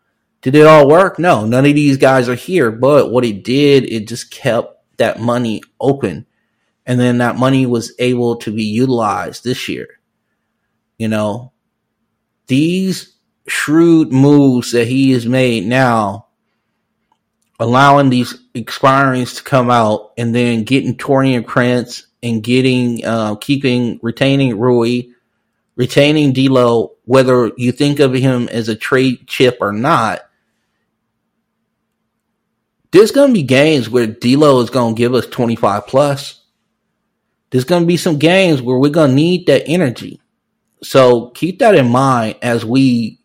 Did 0.41 0.55
it 0.55 0.67
all 0.67 0.89
work? 0.89 1.19
No. 1.19 1.45
None 1.45 1.67
of 1.67 1.75
these 1.75 1.97
guys 1.97 2.29
are 2.29 2.35
here. 2.35 2.71
But 2.71 3.11
what 3.11 3.25
it 3.25 3.45
did, 3.45 3.85
it 3.85 4.09
just 4.09 4.31
kept 4.31 4.75
that 4.99 5.21
money 5.21 5.63
open. 5.81 6.27
And 6.89 6.99
then 6.99 7.19
that 7.19 7.37
money 7.37 7.67
was 7.67 7.93
able 7.99 8.37
to 8.37 8.51
be 8.51 8.65
utilized 8.65 9.45
this 9.45 9.69
year. 9.69 10.01
You 10.97 11.09
know, 11.09 11.53
these 12.47 13.15
shrewd 13.47 14.11
moves 14.11 14.73
that 14.73 14.89
he 14.89 15.13
has 15.13 15.27
made 15.27 15.67
now, 15.67 16.29
allowing 17.61 18.09
these 18.09 18.35
expirings 18.55 19.37
to 19.37 19.45
come 19.45 19.71
out 19.71 20.13
and 20.17 20.35
then 20.35 20.65
getting 20.65 20.97
Taurean 20.97 21.47
Prince 21.47 22.07
and 22.23 22.43
getting, 22.43 23.05
uh, 23.05 23.37
keeping, 23.37 24.01
retaining 24.03 24.59
Rui, 24.59 25.13
retaining 25.77 26.33
D'Lo, 26.33 26.93
whether 27.05 27.53
you 27.57 27.71
think 27.71 28.01
of 28.01 28.15
him 28.15 28.49
as 28.49 28.69
a 28.69 28.75
trade 28.75 29.29
chip 29.29 29.59
or 29.61 29.73
not, 29.73 30.21
there's 32.93 33.13
going 33.13 33.29
to 33.29 33.35
be 33.35 33.43
games 33.43 33.91
where 33.91 34.07
D'Lo 34.07 34.61
is 34.63 34.71
going 34.71 34.95
to 34.95 34.99
give 34.99 35.15
us 35.15 35.27
25 35.27 35.87
plus. 35.87 36.38
There's 37.51 37.65
going 37.65 37.83
to 37.83 37.87
be 37.87 37.97
some 37.97 38.19
games 38.19 38.61
where 38.61 38.79
we're 38.79 38.91
going 38.91 39.11
to 39.11 39.17
need 39.17 39.47
that 39.47 39.67
energy. 39.67 40.21
So 40.83 41.31
keep 41.31 41.59
that 41.61 41.75
in 41.75 41.91
mind 41.91 42.37
as 42.43 42.65
we, 42.65 43.19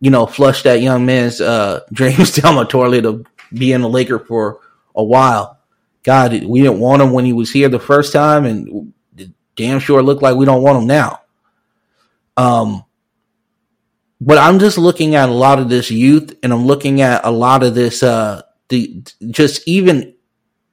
you 0.00 0.10
know, 0.10 0.26
flush 0.26 0.62
that 0.62 0.80
young 0.80 1.06
man's 1.06 1.40
uh, 1.40 1.80
dreams 1.92 2.34
down 2.34 2.56
the 2.56 2.64
toilet 2.64 3.04
of 3.04 3.26
being 3.52 3.82
a 3.82 3.88
Laker 3.88 4.18
for 4.18 4.60
a 4.94 5.04
while. 5.04 5.58
God, 6.02 6.44
we 6.44 6.60
didn't 6.60 6.80
want 6.80 7.02
him 7.02 7.12
when 7.12 7.24
he 7.24 7.32
was 7.32 7.50
here 7.50 7.68
the 7.68 7.78
first 7.78 8.12
time, 8.12 8.44
and 8.44 8.92
damn 9.56 9.78
sure 9.78 10.02
looked 10.02 10.22
like 10.22 10.36
we 10.36 10.44
don't 10.44 10.62
want 10.62 10.82
him 10.82 10.86
now. 10.86 11.20
Um, 12.36 12.84
but 14.20 14.38
I'm 14.38 14.58
just 14.58 14.78
looking 14.78 15.14
at 15.14 15.28
a 15.28 15.32
lot 15.32 15.58
of 15.58 15.68
this 15.68 15.90
youth, 15.90 16.36
and 16.42 16.52
I'm 16.52 16.66
looking 16.66 17.00
at 17.00 17.24
a 17.24 17.30
lot 17.30 17.62
of 17.62 17.74
this, 17.74 18.02
uh, 18.02 18.42
the 18.68 19.02
just 19.30 19.66
even 19.66 20.13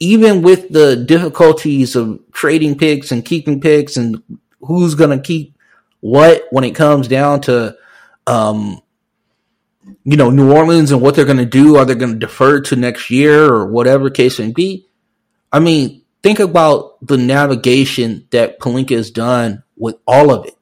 even 0.02 0.42
with 0.42 0.70
the 0.70 0.96
difficulties 0.96 1.96
of 1.96 2.20
trading 2.32 2.78
picks 2.78 3.12
and 3.12 3.24
keeping 3.24 3.62
picks 3.62 3.98
and 3.98 4.22
who's 4.62 4.96
going 4.96 5.16
to 5.16 5.24
keep 5.24 5.56
what 6.00 6.44
when 6.50 6.64
it 6.64 6.76
comes 6.76 7.08
down 7.08 7.40
to 7.42 7.78
um 8.28 8.82
you 10.04 10.18
know 10.18 10.30
New 10.30 10.52
Orleans 10.52 10.92
and 10.92 11.02
what 11.02 11.16
they're 11.16 11.26
going 11.26 11.38
to 11.38 11.46
do 11.46 11.78
are 11.78 11.86
they 11.86 11.96
going 11.96 12.14
to 12.14 12.20
defer 12.20 12.62
to 12.62 12.76
next 12.76 13.10
year 13.10 13.46
or 13.46 13.68
whatever 13.68 14.10
case 14.10 14.40
may 14.40 14.52
be 14.52 14.88
I 15.52 15.60
mean 15.60 16.02
think 16.24 16.40
about 16.40 17.06
the 17.06 17.18
navigation 17.18 18.28
that 18.32 18.60
Pelinka 18.60 18.96
has 18.96 19.12
done 19.12 19.64
with 19.78 19.98
all 20.08 20.32
of 20.32 20.46
it 20.46 20.56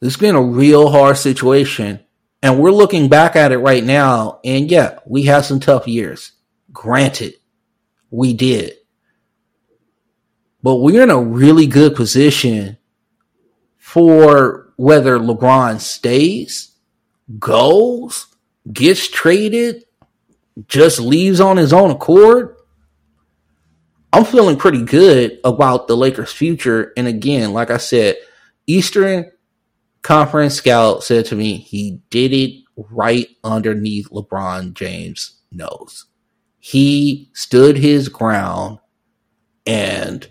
it's 0.00 0.16
been 0.16 0.36
a 0.36 0.42
real 0.42 0.90
hard 0.90 1.16
situation. 1.16 2.00
And 2.42 2.60
we're 2.60 2.70
looking 2.70 3.08
back 3.08 3.34
at 3.34 3.50
it 3.50 3.58
right 3.58 3.82
now. 3.82 4.40
And 4.44 4.70
yeah, 4.70 4.98
we 5.04 5.22
had 5.24 5.40
some 5.40 5.58
tough 5.58 5.88
years. 5.88 6.32
Granted, 6.72 7.34
we 8.10 8.34
did. 8.34 8.74
But 10.62 10.76
we're 10.76 11.02
in 11.02 11.10
a 11.10 11.20
really 11.20 11.66
good 11.66 11.94
position 11.94 12.78
for 13.76 14.72
whether 14.76 15.18
LeBron 15.18 15.80
stays, 15.80 16.72
goes, 17.38 18.26
gets 18.72 19.08
traded, 19.08 19.84
just 20.66 21.00
leaves 21.00 21.40
on 21.40 21.56
his 21.56 21.72
own 21.72 21.90
accord. 21.90 22.56
I'm 24.12 24.24
feeling 24.24 24.56
pretty 24.56 24.82
good 24.82 25.38
about 25.44 25.86
the 25.86 25.96
Lakers' 25.96 26.32
future. 26.32 26.92
And 26.96 27.06
again, 27.06 27.52
like 27.52 27.70
I 27.70 27.76
said, 27.76 28.16
Eastern 28.66 29.30
conference 30.02 30.54
scout 30.54 31.04
said 31.04 31.26
to 31.26 31.36
me 31.36 31.56
he 31.56 32.00
did 32.10 32.32
it 32.32 32.62
right 32.76 33.28
underneath 33.44 34.08
LeBron 34.10 34.74
James' 34.74 35.40
nose. 35.52 36.07
He 36.58 37.30
stood 37.34 37.76
his 37.76 38.08
ground 38.08 38.78
and 39.66 40.28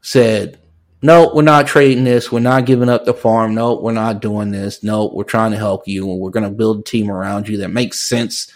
said, 0.00 0.58
No, 1.02 1.32
we're 1.34 1.42
not 1.42 1.66
trading 1.66 2.04
this. 2.04 2.32
We're 2.32 2.40
not 2.40 2.66
giving 2.66 2.88
up 2.88 3.04
the 3.04 3.14
farm. 3.14 3.54
No, 3.54 3.74
we're 3.74 3.92
not 3.92 4.20
doing 4.20 4.50
this. 4.50 4.82
No, 4.82 5.10
we're 5.12 5.24
trying 5.24 5.50
to 5.50 5.58
help 5.58 5.86
you 5.86 6.10
and 6.10 6.20
we're 6.20 6.30
going 6.30 6.48
to 6.48 6.56
build 6.56 6.80
a 6.80 6.82
team 6.82 7.10
around 7.10 7.48
you 7.48 7.58
that 7.58 7.68
makes 7.68 8.00
sense, 8.00 8.52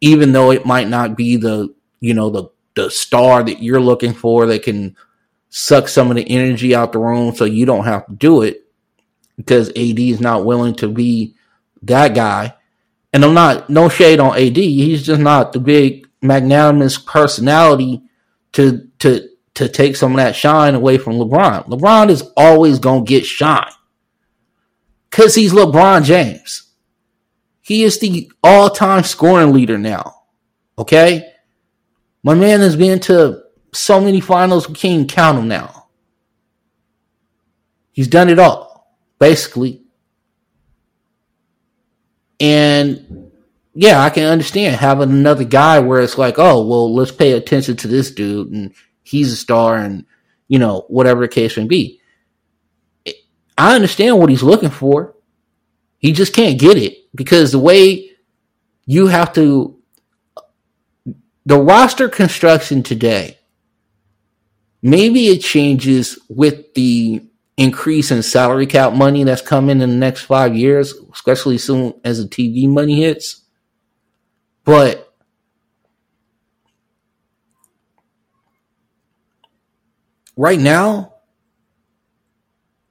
even 0.00 0.32
though 0.32 0.50
it 0.50 0.66
might 0.66 0.88
not 0.88 1.16
be 1.16 1.36
the, 1.36 1.74
you 2.00 2.14
know, 2.14 2.30
the, 2.30 2.44
the 2.74 2.90
star 2.90 3.42
that 3.42 3.62
you're 3.62 3.80
looking 3.80 4.12
for 4.12 4.46
that 4.46 4.62
can 4.62 4.96
suck 5.48 5.88
some 5.88 6.10
of 6.10 6.16
the 6.16 6.30
energy 6.30 6.74
out 6.74 6.92
the 6.92 6.98
room 6.98 7.34
so 7.34 7.44
you 7.44 7.64
don't 7.64 7.84
have 7.84 8.06
to 8.06 8.12
do 8.12 8.42
it 8.42 8.66
because 9.36 9.68
AD 9.70 9.98
is 9.98 10.20
not 10.20 10.44
willing 10.44 10.74
to 10.76 10.88
be 10.88 11.34
that 11.82 12.14
guy. 12.14 12.54
And 13.16 13.24
I'm 13.24 13.32
not 13.32 13.70
no 13.70 13.88
shade 13.88 14.20
on 14.20 14.36
AD. 14.36 14.58
He's 14.58 15.02
just 15.02 15.22
not 15.22 15.54
the 15.54 15.58
big 15.58 16.06
magnanimous 16.20 16.98
personality 16.98 18.02
to 18.52 18.90
to 18.98 19.26
to 19.54 19.70
take 19.70 19.96
some 19.96 20.12
of 20.12 20.16
that 20.18 20.36
shine 20.36 20.74
away 20.74 20.98
from 20.98 21.14
LeBron. 21.14 21.66
LeBron 21.66 22.10
is 22.10 22.30
always 22.36 22.78
gonna 22.78 23.06
get 23.06 23.24
shine. 23.24 23.72
Cause 25.10 25.34
he's 25.34 25.54
LeBron 25.54 26.04
James. 26.04 26.70
He 27.62 27.84
is 27.84 27.98
the 28.00 28.30
all-time 28.44 29.02
scoring 29.02 29.54
leader 29.54 29.78
now. 29.78 30.24
Okay? 30.76 31.32
My 32.22 32.34
man 32.34 32.60
has 32.60 32.76
been 32.76 33.00
to 33.00 33.44
so 33.72 33.98
many 33.98 34.20
finals 34.20 34.68
we 34.68 34.74
can't 34.74 35.08
count 35.08 35.38
them 35.38 35.48
now. 35.48 35.86
He's 37.92 38.08
done 38.08 38.28
it 38.28 38.38
all 38.38 38.94
basically. 39.18 39.85
And 42.40 43.30
yeah, 43.74 44.00
I 44.02 44.10
can 44.10 44.24
understand 44.24 44.76
having 44.76 45.10
another 45.10 45.44
guy 45.44 45.78
where 45.80 46.00
it's 46.00 46.18
like, 46.18 46.38
oh, 46.38 46.66
well, 46.66 46.94
let's 46.94 47.12
pay 47.12 47.32
attention 47.32 47.76
to 47.76 47.88
this 47.88 48.10
dude 48.10 48.50
and 48.50 48.74
he's 49.02 49.32
a 49.32 49.36
star 49.36 49.76
and, 49.76 50.06
you 50.48 50.58
know, 50.58 50.86
whatever 50.88 51.20
the 51.22 51.28
case 51.28 51.56
may 51.56 51.64
be. 51.64 52.00
I 53.58 53.74
understand 53.74 54.18
what 54.18 54.30
he's 54.30 54.42
looking 54.42 54.70
for. 54.70 55.14
He 55.98 56.12
just 56.12 56.34
can't 56.34 56.58
get 56.58 56.76
it 56.76 56.96
because 57.14 57.52
the 57.52 57.58
way 57.58 58.10
you 58.84 59.08
have 59.08 59.32
to, 59.34 59.78
the 61.44 61.58
roster 61.58 62.08
construction 62.08 62.82
today, 62.82 63.38
maybe 64.82 65.28
it 65.28 65.38
changes 65.40 66.18
with 66.28 66.74
the 66.74 67.25
increase 67.56 68.10
in 68.10 68.22
salary 68.22 68.66
cap 68.66 68.92
money 68.92 69.24
that's 69.24 69.42
coming 69.42 69.80
in 69.80 69.90
the 69.90 69.96
next 69.96 70.22
five 70.22 70.54
years, 70.54 70.92
especially 71.12 71.58
soon 71.58 71.94
as 72.04 72.22
the 72.22 72.28
TV 72.28 72.68
money 72.68 73.00
hits. 73.00 73.42
But 74.64 75.12
right 80.36 80.60
now, 80.60 81.14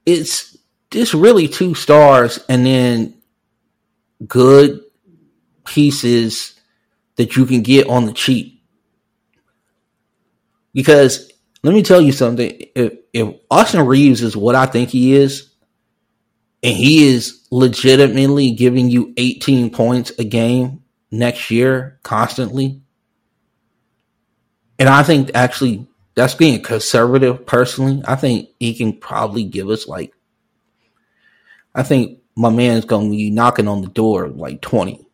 it's 0.06 0.58
just 0.92 1.14
really 1.14 1.48
two 1.48 1.76
stars 1.76 2.40
and 2.48 2.66
then 2.66 3.16
good 4.26 4.82
pieces 5.66 6.60
that 7.18 7.36
you 7.36 7.46
can 7.46 7.62
get 7.62 7.88
on 7.88 8.06
the 8.06 8.14
cheap. 8.14 8.64
Because 10.74 11.32
let 11.64 11.74
me 11.74 11.84
tell 11.84 12.02
you 12.02 12.12
something. 12.12 12.52
If, 12.76 12.94
if 13.16 13.34
Austin 13.50 13.86
Reaves 13.86 14.22
is 14.22 14.36
what 14.36 14.56
I 14.56 14.66
think 14.66 14.90
he 14.90 15.16
is, 15.16 15.50
and 16.62 16.76
he 16.76 17.08
is 17.08 17.48
legitimately 17.50 18.52
giving 18.52 18.90
you 18.90 19.14
18 19.16 19.70
points 19.70 20.12
a 20.20 20.26
game 20.26 20.84
next 21.12 21.50
year 21.50 21.98
constantly, 22.04 22.82
and 24.78 24.90
I 24.90 25.02
think 25.04 25.32
actually 25.34 25.88
that's 26.16 26.36
being 26.36 26.62
conservative 26.62 27.46
personally. 27.46 28.04
I 28.06 28.16
think 28.16 28.50
he 28.60 28.74
can 28.76 28.92
probably 29.00 29.46
give 29.46 29.70
us 29.70 29.88
like, 29.88 30.14
I 31.74 31.84
think 31.84 32.20
my 32.36 32.50
man's 32.50 32.84
going 32.84 33.12
to 33.12 33.16
be 33.16 33.32
knocking 33.32 33.70
on 33.70 33.82
the 33.82 33.88
door 33.88 34.28
like 34.28 34.60
20 34.60 35.08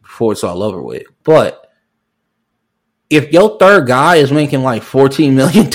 before 0.00 0.30
it's 0.30 0.44
all 0.44 0.62
over 0.62 0.80
with. 0.80 1.06
But 1.24 1.68
if 3.10 3.32
your 3.32 3.58
third 3.58 3.88
guy 3.88 4.16
is 4.16 4.30
making 4.30 4.62
like 4.62 4.84
$14 4.84 5.32
million, 5.32 5.70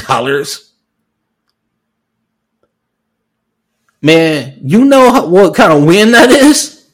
man, 4.01 4.59
you 4.61 4.85
know 4.85 5.27
what 5.27 5.55
kind 5.55 5.73
of 5.73 5.83
win 5.83 6.11
that 6.11 6.29
is? 6.29 6.89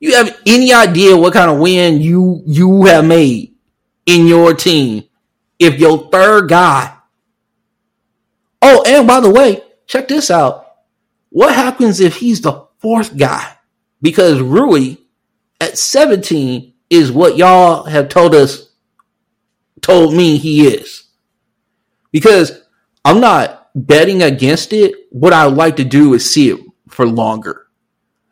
You 0.00 0.14
have 0.16 0.38
any 0.46 0.72
idea 0.72 1.16
what 1.16 1.32
kind 1.32 1.50
of 1.50 1.58
win 1.58 2.00
you 2.00 2.42
you 2.46 2.84
have 2.84 3.04
made 3.04 3.54
in 4.06 4.26
your 4.26 4.54
team 4.54 5.04
if 5.58 5.78
your 5.78 6.10
third 6.10 6.48
guy. 6.48 6.94
Oh, 8.60 8.82
and 8.86 9.06
by 9.06 9.20
the 9.20 9.30
way, 9.30 9.62
check 9.86 10.08
this 10.08 10.30
out. 10.30 10.66
What 11.30 11.54
happens 11.54 12.00
if 12.00 12.16
he's 12.16 12.40
the 12.40 12.66
fourth 12.78 13.16
guy? 13.16 13.56
Because 14.00 14.40
Rui 14.40 14.96
at 15.60 15.78
17 15.78 16.74
is 16.90 17.10
what 17.10 17.36
y'all 17.36 17.84
have 17.84 18.08
told 18.08 18.34
us, 18.34 18.70
told 19.80 20.14
me 20.14 20.36
he 20.36 20.66
is. 20.66 21.04
Because 22.12 22.62
I'm 23.04 23.20
not 23.20 23.63
betting 23.74 24.22
against 24.22 24.72
it. 24.72 24.94
What 25.10 25.32
I 25.32 25.46
would 25.46 25.56
like 25.56 25.76
to 25.76 25.84
do 25.84 26.14
is 26.14 26.30
see 26.30 26.50
it 26.50 26.60
for 26.88 27.06
longer. 27.06 27.66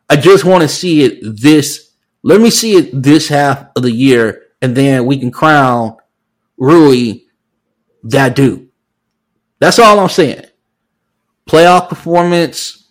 I 0.09 0.15
just 0.15 0.45
want 0.45 0.61
to 0.61 0.67
see 0.67 1.03
it 1.03 1.41
this. 1.41 1.91
Let 2.23 2.39
me 2.41 2.49
see 2.49 2.75
it 2.75 3.01
this 3.01 3.27
half 3.27 3.67
of 3.75 3.83
the 3.83 3.91
year, 3.91 4.43
and 4.61 4.75
then 4.75 5.05
we 5.05 5.17
can 5.17 5.31
crown 5.31 5.97
Rui 6.57 7.21
that 8.03 8.35
dude. 8.35 8.69
That's 9.59 9.79
all 9.79 9.99
I'm 9.99 10.09
saying. 10.09 10.45
Playoff 11.49 11.89
performance, 11.89 12.89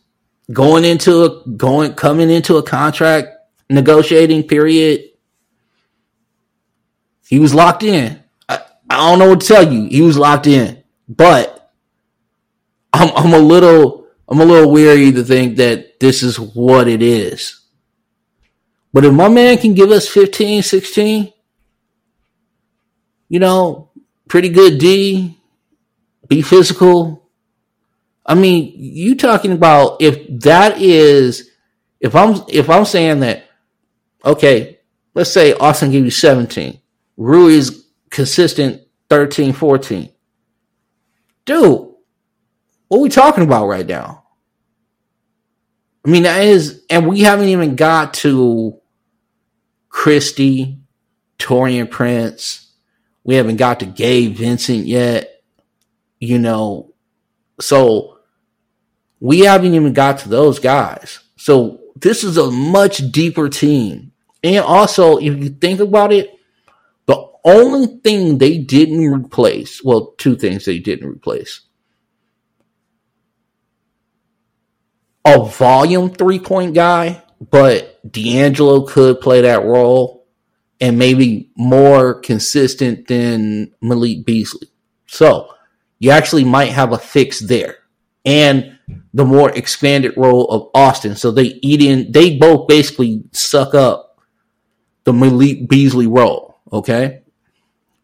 going 0.52 0.84
into 0.84 1.24
a 1.24 1.48
going 1.56 1.94
coming 1.94 2.30
into 2.30 2.56
a 2.56 2.62
contract 2.62 3.28
negotiating 3.70 4.48
period. 4.48 5.10
He 7.26 7.38
was 7.38 7.54
locked 7.54 7.82
in. 7.82 8.22
I, 8.48 8.60
I 8.90 9.10
don't 9.10 9.18
know 9.18 9.30
what 9.30 9.40
to 9.40 9.46
tell 9.46 9.72
you. 9.72 9.88
He 9.88 10.02
was 10.02 10.18
locked 10.18 10.46
in, 10.46 10.82
but 11.08 11.61
I'm 12.92 13.10
I'm 13.16 13.32
a 13.32 13.38
little 13.38 14.06
I'm 14.28 14.40
a 14.40 14.44
little 14.44 14.70
weary 14.70 15.12
to 15.12 15.24
think 15.24 15.56
that 15.56 16.00
this 16.00 16.22
is 16.22 16.38
what 16.38 16.88
it 16.88 17.02
is. 17.02 17.60
But 18.92 19.04
if 19.04 19.12
my 19.12 19.28
man 19.28 19.56
can 19.58 19.74
give 19.74 19.90
us 19.90 20.08
15, 20.08 20.62
16, 20.62 21.32
you 23.28 23.38
know, 23.38 23.90
pretty 24.28 24.50
good 24.50 24.78
D, 24.78 25.38
be 26.28 26.42
physical. 26.42 27.30
I 28.24 28.34
mean, 28.34 28.74
you 28.76 29.16
talking 29.16 29.52
about 29.52 30.02
if 30.02 30.26
that 30.40 30.80
is 30.80 31.50
if 32.00 32.14
I'm 32.14 32.42
if 32.48 32.68
I'm 32.68 32.84
saying 32.84 33.20
that 33.20 33.44
okay, 34.24 34.80
let's 35.14 35.32
say 35.32 35.54
Austin 35.54 35.90
gave 35.90 36.04
you 36.04 36.10
17. 36.10 36.78
Rui 37.16 37.54
is 37.54 37.86
consistent 38.10 38.82
13, 39.08 39.52
14. 39.52 40.10
Dude, 41.44 41.91
what 42.92 42.98
are 42.98 43.02
we 43.04 43.08
talking 43.08 43.42
about 43.42 43.68
right 43.68 43.86
now? 43.86 44.22
I 46.04 46.10
mean, 46.10 46.24
that 46.24 46.44
is, 46.44 46.84
and 46.90 47.08
we 47.08 47.20
haven't 47.20 47.48
even 47.48 47.74
got 47.74 48.12
to 48.14 48.78
Christie, 49.88 50.78
Taurean 51.38 51.90
Prince. 51.90 52.70
We 53.24 53.36
haven't 53.36 53.56
got 53.56 53.80
to 53.80 53.86
Gabe 53.86 54.34
Vincent 54.34 54.84
yet. 54.84 55.42
You 56.20 56.38
know, 56.38 56.92
so 57.62 58.18
we 59.20 59.38
haven't 59.38 59.72
even 59.72 59.94
got 59.94 60.18
to 60.18 60.28
those 60.28 60.58
guys. 60.58 61.20
So 61.36 61.80
this 61.96 62.22
is 62.22 62.36
a 62.36 62.50
much 62.50 63.10
deeper 63.10 63.48
team. 63.48 64.12
And 64.44 64.58
also, 64.58 65.16
if 65.16 65.42
you 65.42 65.48
think 65.48 65.80
about 65.80 66.12
it, 66.12 66.30
the 67.06 67.26
only 67.42 67.86
thing 68.04 68.36
they 68.36 68.58
didn't 68.58 69.10
replace, 69.10 69.82
well, 69.82 70.12
two 70.18 70.36
things 70.36 70.66
they 70.66 70.78
didn't 70.78 71.08
replace 71.08 71.62
a 75.24 75.44
volume 75.44 76.10
three 76.10 76.38
point 76.38 76.74
guy, 76.74 77.22
but 77.50 78.00
D'Angelo 78.10 78.82
could 78.82 79.20
play 79.20 79.42
that 79.42 79.64
role 79.64 80.26
and 80.80 80.98
maybe 80.98 81.50
more 81.56 82.14
consistent 82.14 83.06
than 83.06 83.72
Malik 83.80 84.26
Beasley. 84.26 84.68
So 85.06 85.48
you 85.98 86.10
actually 86.10 86.44
might 86.44 86.72
have 86.72 86.92
a 86.92 86.98
fix 86.98 87.38
there. 87.38 87.76
And 88.24 88.78
the 89.14 89.24
more 89.24 89.50
expanded 89.50 90.16
role 90.16 90.46
of 90.48 90.70
Austin. 90.74 91.16
So 91.16 91.30
they 91.30 91.58
eat 91.62 91.82
in, 91.82 92.10
they 92.12 92.36
both 92.36 92.66
basically 92.68 93.24
suck 93.32 93.74
up 93.74 94.20
the 95.04 95.12
Malik 95.12 95.68
Beasley 95.68 96.06
role. 96.06 96.58
Okay. 96.72 97.22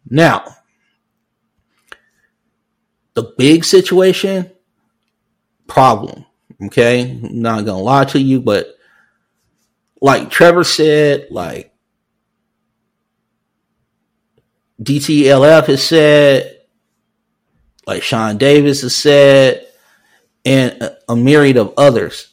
Now, 0.09 0.43
the 3.13 3.33
big 3.37 3.65
situation, 3.65 4.51
problem. 5.67 6.25
Okay. 6.63 7.01
I'm 7.01 7.41
not 7.41 7.65
to 7.65 7.73
lie 7.73 8.05
to 8.05 8.19
you, 8.19 8.41
but 8.41 8.67
like 10.01 10.29
Trevor 10.29 10.63
said, 10.63 11.27
like 11.31 11.73
DTLF 14.81 15.65
has 15.65 15.83
said, 15.83 16.61
like 17.85 18.03
Sean 18.03 18.37
Davis 18.37 18.81
has 18.81 18.95
said, 18.95 19.65
and 20.45 20.95
a 21.07 21.15
myriad 21.15 21.57
of 21.57 21.73
others. 21.77 22.29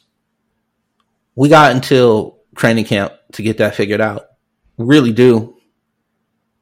We 1.35 1.49
got 1.49 1.75
until 1.75 2.39
training 2.55 2.85
camp 2.85 3.13
to 3.33 3.41
get 3.41 3.57
that 3.57 3.75
figured 3.75 4.01
out. 4.01 4.27
We 4.77 4.85
really 4.85 5.11
do. 5.11 5.57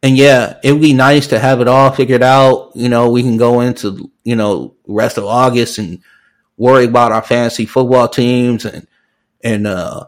And 0.02 0.18
yeah, 0.18 0.60
it 0.64 0.72
would 0.72 0.82
be 0.82 0.94
nice 0.94 1.28
to 1.28 1.40
have 1.40 1.62
it 1.62 1.68
all 1.68 1.92
figured 1.92 2.24
out. 2.24 2.72
You 2.76 2.90
know, 2.90 3.10
we 3.10 3.22
can 3.22 3.38
go 3.38 3.62
into, 3.62 4.12
you 4.24 4.36
know, 4.36 4.76
rest 4.88 5.18
of 5.18 5.26
August 5.26 5.78
and 5.78 6.02
worry 6.58 6.86
about 6.86 7.12
our 7.12 7.22
fantasy 7.22 7.66
football 7.66 8.08
teams 8.08 8.66
and, 8.66 8.88
and, 9.44 9.68
uh, 9.68 10.06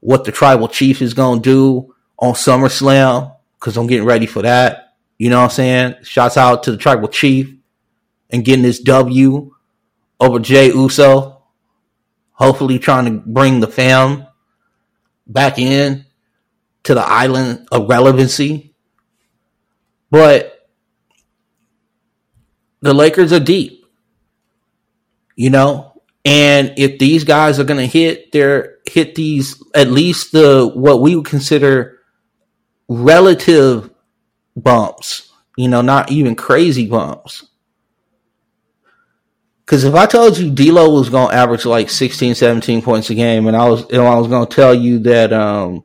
what 0.00 0.24
the 0.24 0.32
tribal 0.32 0.68
chief 0.68 1.02
is 1.02 1.14
going 1.14 1.42
to 1.42 1.50
do 1.50 1.94
on 2.18 2.34
SummerSlam 2.34 3.36
because 3.58 3.76
I'm 3.76 3.86
getting 3.86 4.06
ready 4.06 4.26
for 4.26 4.42
that. 4.42 4.94
You 5.18 5.30
know 5.30 5.38
what 5.38 5.44
I'm 5.44 5.50
saying? 5.50 5.94
Shouts 6.02 6.36
out 6.36 6.62
to 6.64 6.70
the 6.70 6.76
tribal 6.76 7.08
chief 7.08 7.52
and 8.30 8.44
getting 8.44 8.62
this 8.62 8.80
W 8.80 9.54
over 10.20 10.38
Jey 10.38 10.68
Uso. 10.68 11.42
Hopefully 12.32 12.78
trying 12.78 13.06
to 13.06 13.10
bring 13.10 13.58
the 13.58 13.66
fam 13.66 14.26
back 15.26 15.58
in 15.58 16.06
to 16.84 16.94
the 16.94 17.02
island 17.02 17.66
of 17.72 17.88
relevancy. 17.88 18.74
But 20.10 20.68
the 22.80 22.94
Lakers 22.94 23.32
are 23.32 23.40
deep. 23.40 23.77
You 25.38 25.50
know, 25.50 26.02
and 26.24 26.74
if 26.76 26.98
these 26.98 27.22
guys 27.22 27.60
are 27.60 27.64
going 27.64 27.78
to 27.78 27.86
hit 27.86 28.32
their 28.32 28.78
hit 28.84 29.14
these 29.14 29.62
at 29.72 29.88
least 29.88 30.32
the 30.32 30.68
what 30.74 31.00
we 31.00 31.14
would 31.14 31.26
consider 31.26 32.00
relative 32.88 33.88
bumps, 34.56 35.32
you 35.56 35.68
know, 35.68 35.80
not 35.80 36.10
even 36.10 36.34
crazy 36.34 36.88
bumps. 36.88 37.46
Because 39.64 39.84
if 39.84 39.94
I 39.94 40.06
told 40.06 40.36
you 40.38 40.50
D'Lo 40.50 40.92
was 40.92 41.08
going 41.08 41.28
to 41.28 41.36
average 41.36 41.64
like 41.64 41.88
16, 41.88 42.34
17 42.34 42.82
points 42.82 43.08
a 43.10 43.14
game, 43.14 43.46
and 43.46 43.56
I 43.56 43.68
was, 43.68 43.88
and 43.88 44.02
I 44.02 44.18
was 44.18 44.26
going 44.26 44.44
to 44.44 44.52
tell 44.56 44.74
you 44.74 44.98
that, 45.00 45.32
um, 45.32 45.84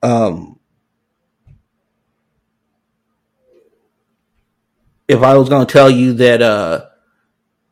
um, 0.00 0.60
if 5.08 5.20
I 5.22 5.36
was 5.36 5.48
going 5.48 5.66
to 5.66 5.72
tell 5.72 5.90
you 5.90 6.12
that, 6.12 6.40
uh, 6.40 6.89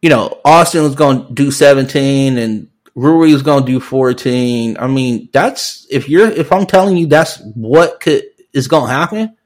you 0.03 0.11
know, 0.11 0.41
Austin 0.45 0.83
was 0.83 0.95
going 0.95 1.27
to 1.27 1.33
do 1.33 1.51
17 1.51 2.39
and 2.39 2.69
Rui 2.95 3.33
was 3.33 3.43
going 3.43 3.65
to 3.65 3.73
do 3.73 3.81
14. 3.81 4.77
I 4.79 4.87
mean, 4.87 5.29
that's, 5.33 5.87
if 5.91 6.09
you're, 6.09 6.29
if 6.31 6.53
I'm 6.53 6.67
telling 6.67 6.97
you 6.97 7.07
that's 7.07 7.41
what 7.55 8.01
could, 8.01 8.25
is 8.53 8.69
going 8.69 8.89
to 8.89 8.93
happen, 8.93 9.37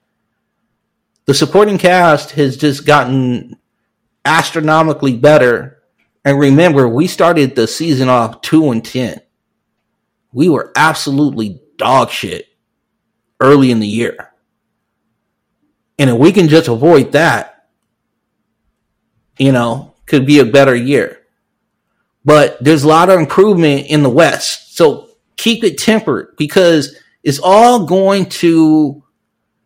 the 1.24 1.34
supporting 1.34 1.78
cast 1.78 2.32
has 2.32 2.56
just 2.56 2.86
gotten 2.86 3.56
astronomically 4.24 5.16
better. 5.16 5.82
And 6.24 6.38
remember, 6.38 6.88
we 6.88 7.06
started 7.06 7.54
the 7.54 7.66
season 7.66 8.08
off 8.08 8.40
two 8.40 8.70
and 8.70 8.84
ten. 8.84 9.20
We 10.32 10.48
were 10.48 10.72
absolutely 10.76 11.60
dog 11.76 12.10
shit 12.10 12.48
early 13.40 13.70
in 13.70 13.80
the 13.80 13.86
year. 13.86 14.30
And 15.98 16.10
if 16.10 16.16
we 16.16 16.32
can 16.32 16.48
just 16.48 16.68
avoid 16.68 17.12
that, 17.12 17.68
you 19.38 19.52
know, 19.52 19.91
could 20.06 20.26
be 20.26 20.38
a 20.38 20.44
better 20.44 20.74
year. 20.74 21.18
But 22.24 22.62
there's 22.62 22.84
a 22.84 22.88
lot 22.88 23.10
of 23.10 23.18
improvement 23.18 23.86
in 23.86 24.02
the 24.02 24.10
West. 24.10 24.76
So 24.76 25.10
keep 25.36 25.64
it 25.64 25.78
tempered 25.78 26.34
because 26.36 26.96
it's 27.22 27.40
all 27.42 27.86
going 27.86 28.26
to, 28.26 29.02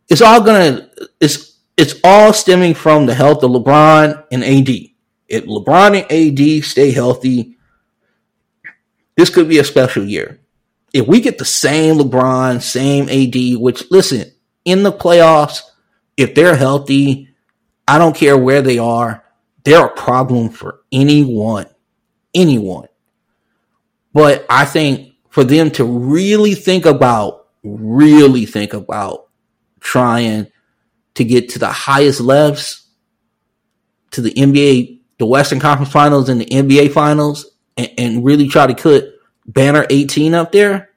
it's 0.08 0.22
all 0.22 0.42
going 0.42 0.76
to, 0.76 1.08
it's 1.20 1.56
it's 1.76 2.00
all 2.02 2.32
stemming 2.32 2.74
from 2.74 3.06
the 3.06 3.14
health 3.14 3.42
of 3.42 3.50
LeBron 3.50 4.24
and 4.32 4.42
AD. 4.42 4.68
If 5.28 5.44
LeBron 5.44 6.02
and 6.02 6.10
AD 6.10 6.64
stay 6.64 6.90
healthy, 6.90 7.56
this 9.16 9.30
could 9.30 9.48
be 9.48 9.58
a 9.58 9.64
special 9.64 10.04
year. 10.04 10.40
If 10.92 11.06
we 11.06 11.20
get 11.20 11.36
the 11.36 11.44
same 11.44 11.96
LeBron, 11.96 12.62
same 12.62 13.08
AD, 13.10 13.60
which 13.60 13.90
listen, 13.90 14.32
in 14.64 14.82
the 14.82 14.92
playoffs, 14.92 15.62
if 16.16 16.34
they're 16.34 16.56
healthy, 16.56 17.28
I 17.86 17.98
don't 17.98 18.16
care 18.16 18.38
where 18.38 18.62
they 18.62 18.78
are, 18.78 19.22
they're 19.66 19.86
a 19.86 19.94
problem 19.94 20.48
for 20.48 20.82
anyone. 20.92 21.66
Anyone. 22.32 22.86
But 24.12 24.46
I 24.48 24.64
think 24.64 25.14
for 25.28 25.42
them 25.42 25.72
to 25.72 25.84
really 25.84 26.54
think 26.54 26.86
about 26.86 27.48
really 27.64 28.46
think 28.46 28.74
about 28.74 29.26
trying 29.80 30.46
to 31.14 31.24
get 31.24 31.48
to 31.48 31.58
the 31.58 31.66
highest 31.66 32.20
levels 32.20 32.86
to 34.12 34.20
the 34.20 34.30
NBA, 34.30 35.00
the 35.18 35.26
Western 35.26 35.58
Conference 35.58 35.92
Finals 35.92 36.28
and 36.28 36.40
the 36.40 36.46
NBA 36.46 36.92
Finals, 36.92 37.50
and, 37.76 37.90
and 37.98 38.24
really 38.24 38.46
try 38.46 38.68
to 38.68 38.74
put 38.74 39.06
banner 39.48 39.84
18 39.90 40.32
up 40.32 40.52
there, 40.52 40.90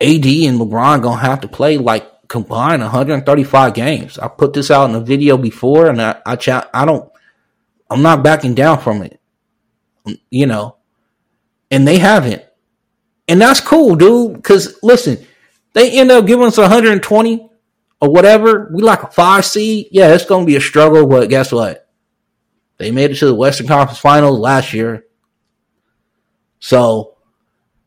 AD 0.00 0.26
and 0.26 0.58
LeBron 0.58 1.00
gonna 1.00 1.20
have 1.20 1.42
to 1.42 1.48
play 1.48 1.78
like 1.78 2.09
combined 2.30 2.80
135 2.80 3.74
games. 3.74 4.16
I 4.16 4.28
put 4.28 4.52
this 4.52 4.70
out 4.70 4.88
in 4.88 4.94
a 4.94 5.00
video 5.00 5.36
before, 5.36 5.88
and 5.88 6.00
I 6.00 6.22
I, 6.24 6.36
ch- 6.36 6.48
I 6.48 6.84
don't 6.86 7.10
I'm 7.90 8.00
not 8.02 8.22
backing 8.22 8.54
down 8.54 8.78
from 8.78 9.02
it. 9.02 9.20
You 10.30 10.46
know, 10.46 10.76
and 11.70 11.86
they 11.86 11.98
haven't, 11.98 12.42
and 13.28 13.40
that's 13.40 13.60
cool, 13.60 13.96
dude. 13.96 14.34
Because 14.34 14.78
listen, 14.82 15.26
they 15.74 15.90
end 15.98 16.10
up 16.10 16.26
giving 16.26 16.46
us 16.46 16.56
120 16.56 17.50
or 18.00 18.08
whatever. 18.10 18.70
We 18.72 18.82
like 18.82 19.02
a 19.02 19.10
five 19.10 19.44
seed. 19.44 19.88
Yeah, 19.90 20.14
it's 20.14 20.24
gonna 20.24 20.46
be 20.46 20.56
a 20.56 20.60
struggle, 20.60 21.06
but 21.06 21.28
guess 21.28 21.52
what? 21.52 21.88
They 22.78 22.92
made 22.92 23.10
it 23.10 23.16
to 23.16 23.26
the 23.26 23.34
Western 23.34 23.66
Conference 23.66 23.98
Finals 23.98 24.38
last 24.38 24.72
year. 24.72 25.04
So 26.60 27.16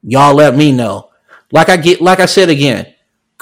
y'all 0.03 0.35
let 0.35 0.55
me 0.55 0.71
know. 0.71 1.09
Like 1.51 1.69
I 1.69 1.77
get, 1.77 2.01
like 2.01 2.19
I 2.19 2.25
said 2.25 2.49
again, 2.49 2.92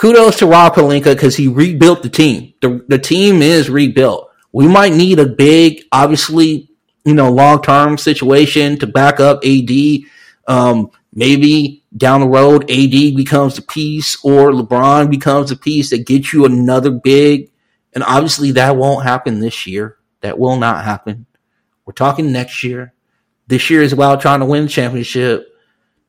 kudos 0.02 0.40
to 0.40 0.48
Rob 0.48 0.74
Pelinka 0.74 1.14
because 1.14 1.36
he 1.36 1.48
rebuilt 1.48 2.02
the 2.02 2.10
team. 2.10 2.54
The 2.62 2.84
the 2.88 2.98
team 2.98 3.44
is 3.44 3.70
rebuilt. 3.70 4.32
We 4.52 4.68
might 4.68 4.94
need 4.94 5.20
a 5.20 5.28
big, 5.28 5.84
obviously, 5.92 6.70
you 7.06 7.14
know, 7.14 7.32
long 7.32 7.62
term 7.62 8.00
situation 8.00 8.80
to 8.80 8.88
back 8.88 9.20
up 9.20 9.44
AD. 9.46 9.72
Um, 10.48 10.90
maybe 11.14 11.84
down 11.96 12.22
the 12.22 12.28
road, 12.28 12.64
AD 12.64 13.16
becomes 13.16 13.56
the 13.56 13.62
piece 13.62 14.18
or 14.26 14.52
LeBron 14.52 15.12
becomes 15.12 15.50
the 15.50 15.56
piece 15.56 15.92
that 15.92 16.08
gets 16.08 16.34
you 16.34 16.46
another 16.46 16.90
big. 16.90 17.52
And 17.94 18.04
obviously, 18.04 18.52
that 18.54 18.76
won't 18.76 19.06
happen 19.06 19.40
this 19.40 19.68
year. 19.68 19.98
That 20.22 20.40
will 20.40 20.58
not 20.58 20.84
happen. 20.84 21.28
We're 21.86 21.94
talking 21.94 22.32
next 22.32 22.64
year. 22.64 22.94
This 23.48 23.70
year 23.70 23.84
is 23.84 23.94
about 23.94 24.22
trying 24.22 24.40
to 24.40 24.46
win 24.48 24.64
the 24.64 24.70
championship. 24.70 25.51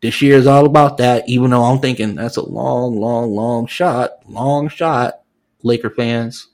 This 0.02 0.20
year 0.20 0.36
is 0.36 0.48
all 0.48 0.66
about 0.66 0.98
that, 0.98 1.28
even 1.28 1.50
though 1.50 1.62
I'm 1.62 1.78
thinking 1.78 2.16
that's 2.16 2.36
a 2.36 2.44
long, 2.44 2.96
long, 2.96 3.30
long 3.30 3.66
shot. 3.66 4.10
Long 4.26 4.68
shot, 4.68 5.20
Laker 5.62 5.90
fans. 5.90 6.48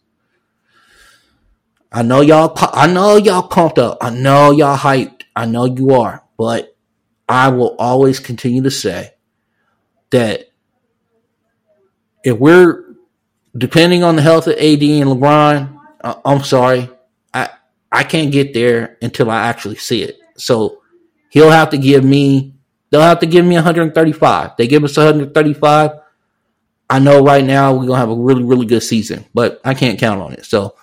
I 1.90 2.02
know 2.02 2.20
y'all, 2.20 2.52
I 2.74 2.86
know 2.86 3.16
y'all 3.16 3.42
pumped 3.42 3.78
up. 3.78 3.98
I 4.02 4.10
know 4.10 4.50
y'all 4.50 4.76
hyped. 4.76 5.22
I 5.34 5.46
know 5.46 5.64
you 5.64 5.94
are, 5.94 6.22
but 6.36 6.76
I 7.26 7.48
will 7.48 7.74
always 7.78 8.20
continue 8.20 8.62
to 8.64 8.70
say 8.70 9.14
that 10.10 10.50
if 12.22 12.38
we're 12.38 12.84
depending 13.56 14.04
on 14.04 14.16
the 14.16 14.22
health 14.22 14.46
of 14.46 14.54
AD 14.54 14.82
and 14.82 15.08
LeBron, 15.08 15.80
uh, 16.02 16.14
I'm 16.22 16.44
sorry, 16.44 16.90
I 17.32 17.48
I 17.90 18.04
can't 18.04 18.30
get 18.30 18.52
there 18.52 18.98
until 19.00 19.30
I 19.30 19.46
actually 19.48 19.76
see 19.76 20.02
it. 20.02 20.18
So 20.36 20.82
he'll 21.30 21.50
have 21.50 21.70
to 21.70 21.78
give 21.78 22.04
me 22.04 22.57
they'll 22.90 23.00
have 23.00 23.20
to 23.20 23.26
give 23.26 23.44
me 23.44 23.54
135. 23.54 24.56
They 24.56 24.66
give 24.66 24.84
us 24.84 24.96
135. 24.96 25.90
I 26.90 26.98
know 26.98 27.22
right 27.22 27.44
now 27.44 27.74
we're 27.74 27.86
gonna 27.86 27.98
have 27.98 28.10
a 28.10 28.14
really, 28.14 28.42
really 28.42 28.66
good 28.66 28.82
season, 28.82 29.24
but 29.34 29.60
I 29.64 29.74
can't 29.74 29.98
count 29.98 30.22
on 30.22 30.32
it. 30.32 30.46
So 30.46 30.74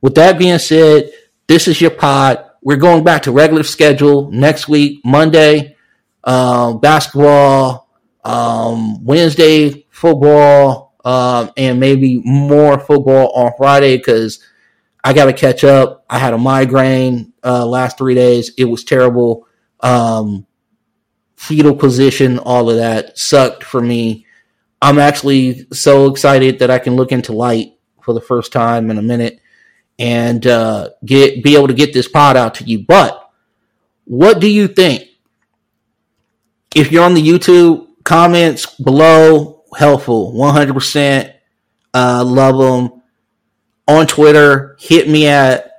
with 0.00 0.16
that 0.16 0.38
being 0.38 0.58
said, 0.58 1.10
this 1.46 1.68
is 1.68 1.80
your 1.80 1.90
pod. 1.90 2.44
We're 2.62 2.76
going 2.76 3.04
back 3.04 3.22
to 3.22 3.32
regular 3.32 3.62
schedule 3.62 4.30
next 4.30 4.68
week, 4.68 5.00
Monday, 5.04 5.76
uh, 6.24 6.72
basketball, 6.74 7.88
um, 8.24 9.04
Wednesday, 9.04 9.86
football, 9.90 10.94
um, 11.04 11.50
and 11.56 11.78
maybe 11.78 12.20
more 12.24 12.80
football 12.80 13.30
on 13.32 13.52
Friday 13.56 13.96
because 13.96 14.42
I 15.04 15.12
got 15.12 15.26
to 15.26 15.34
catch 15.34 15.62
up. 15.62 16.06
I 16.08 16.18
had 16.18 16.32
a 16.32 16.38
migraine 16.38 17.34
uh, 17.44 17.66
last 17.66 17.98
three 17.98 18.14
days. 18.14 18.52
It 18.56 18.64
was 18.64 18.84
terrible. 18.84 19.46
Um, 19.80 20.46
fetal 21.36 21.74
position, 21.74 22.38
all 22.38 22.70
of 22.70 22.76
that 22.76 23.18
sucked 23.18 23.64
for 23.64 23.80
me. 23.80 24.26
I'm 24.80 24.98
actually 24.98 25.66
so 25.72 26.06
excited 26.06 26.58
that 26.58 26.70
I 26.70 26.78
can 26.78 26.96
look 26.96 27.12
into 27.12 27.32
light 27.32 27.74
for 28.02 28.12
the 28.12 28.20
first 28.20 28.52
time 28.52 28.90
in 28.90 28.98
a 28.98 29.02
minute 29.02 29.40
and 29.98 30.46
uh, 30.46 30.90
get 31.04 31.42
be 31.42 31.56
able 31.56 31.68
to 31.68 31.74
get 31.74 31.92
this 31.92 32.08
pod 32.08 32.36
out 32.36 32.56
to 32.56 32.64
you. 32.64 32.84
But 32.86 33.30
what 34.04 34.40
do 34.40 34.48
you 34.48 34.68
think? 34.68 35.08
If 36.74 36.90
you're 36.90 37.04
on 37.04 37.14
the 37.14 37.26
YouTube 37.26 37.86
comments 38.04 38.66
below, 38.76 39.62
helpful, 39.76 40.32
100%. 40.32 41.32
Uh, 41.92 42.24
love 42.26 42.58
them. 42.58 43.02
On 43.86 44.06
Twitter, 44.06 44.76
hit 44.80 45.08
me 45.08 45.26
at 45.26 45.70